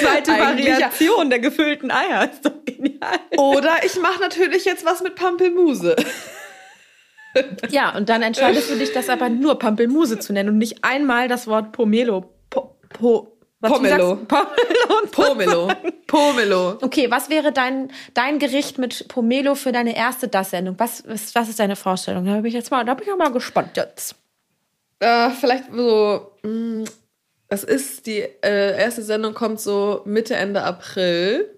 [0.00, 0.32] Zweite.
[0.32, 2.30] Variation der gefüllten Eier.
[2.30, 3.18] Ist doch genial.
[3.36, 5.96] Oder ich mache natürlich jetzt was mit Pampelmuse.
[7.70, 11.28] Ja, und dann entscheidest du dich, das aber nur Pampelmuse zu nennen und nicht einmal
[11.28, 12.30] das Wort Pomelo.
[12.50, 14.18] Po, po, was Pomelo.
[14.28, 14.28] sagst?
[14.28, 15.06] Pomelo.
[15.10, 15.68] Pomelo.
[16.06, 16.78] Pomelo.
[16.82, 20.74] Okay, was wäre dein, dein Gericht mit Pomelo für deine erste Das-Sendung?
[20.78, 22.26] Was, was, was ist deine Vorstellung?
[22.26, 24.14] Da bin ich jetzt mal, da bin ich auch mal gespannt jetzt.
[24.98, 26.84] Äh, vielleicht so, mh,
[27.52, 31.48] es ist die äh, erste Sendung kommt so Mitte, Ende April.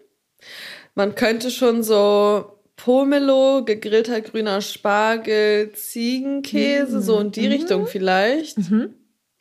[0.97, 8.57] Man könnte schon so Pomelo, gegrillter grüner Spargel, Ziegenkäse, so in die Richtung vielleicht,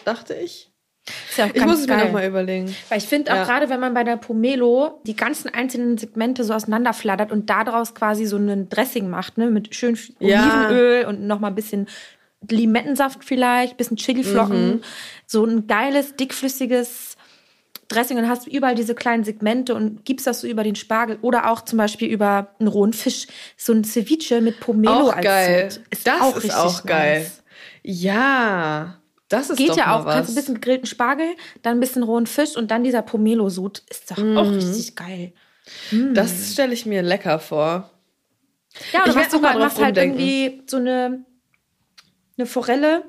[0.05, 0.69] dachte ich.
[1.35, 2.73] Ja Ich muss es mir nochmal überlegen.
[2.89, 3.43] Weil ich finde auch Ja.
[3.43, 8.25] gerade, wenn man bei der Pomelo die ganzen einzelnen Segmente so auseinanderflattert und daraus quasi
[8.25, 10.39] so einen Dressing macht, ne, mit schön Ja.
[10.67, 11.89] Olivenöl und noch mal ein bisschen
[12.49, 14.81] Limettensaft vielleicht, bisschen Chiliflocken, Mhm.
[15.25, 17.17] so ein geiles, dickflüssiges
[17.89, 21.51] Dressing und hast überall diese kleinen Segmente und gibst das so über den Spargel oder
[21.51, 23.27] auch zum Beispiel über einen rohen Fisch.
[23.57, 25.69] So ein Ceviche mit Pomelo Auch als geil.
[25.71, 27.19] Sud das ist richtig auch geil.
[27.21, 27.43] nice.
[27.83, 30.15] Ja, das ist Geht doch ja auch, was.
[30.15, 31.27] kannst ein bisschen gegrillten Spargel,
[31.61, 33.83] dann ein bisschen rohen Fisch und dann dieser Pomelo-Sud.
[33.89, 34.37] Ist doch Mhm.
[34.37, 35.33] auch richtig geil.
[36.13, 37.89] Das stelle ich mir lecker vor.
[38.91, 41.25] Ja, Ich du werd machst, halt irgendwie so eine,
[42.37, 43.03] eine Forelle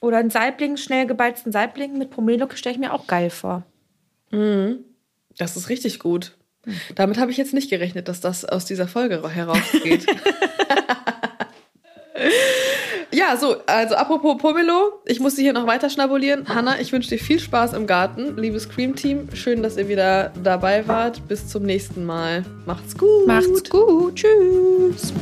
[0.00, 3.64] oder einen Saibling, schnell gebeizten Saibling mit Pomelo, stelle ich mir auch geil vor.
[5.38, 6.36] Das ist richtig gut.
[6.94, 10.06] Damit habe ich jetzt nicht gerechnet, dass das aus dieser Folge herausgeht.
[13.12, 16.48] ja, so, also apropos Pomelo, ich muss sie hier noch weiter schnabulieren.
[16.48, 18.36] Hanna, ich wünsche dir viel Spaß im Garten.
[18.36, 21.26] Liebes Cream-Team, schön, dass ihr wieder dabei wart.
[21.26, 22.44] Bis zum nächsten Mal.
[22.64, 23.26] Macht's gut.
[23.26, 24.14] Macht's gut.
[24.14, 25.12] Tschüss.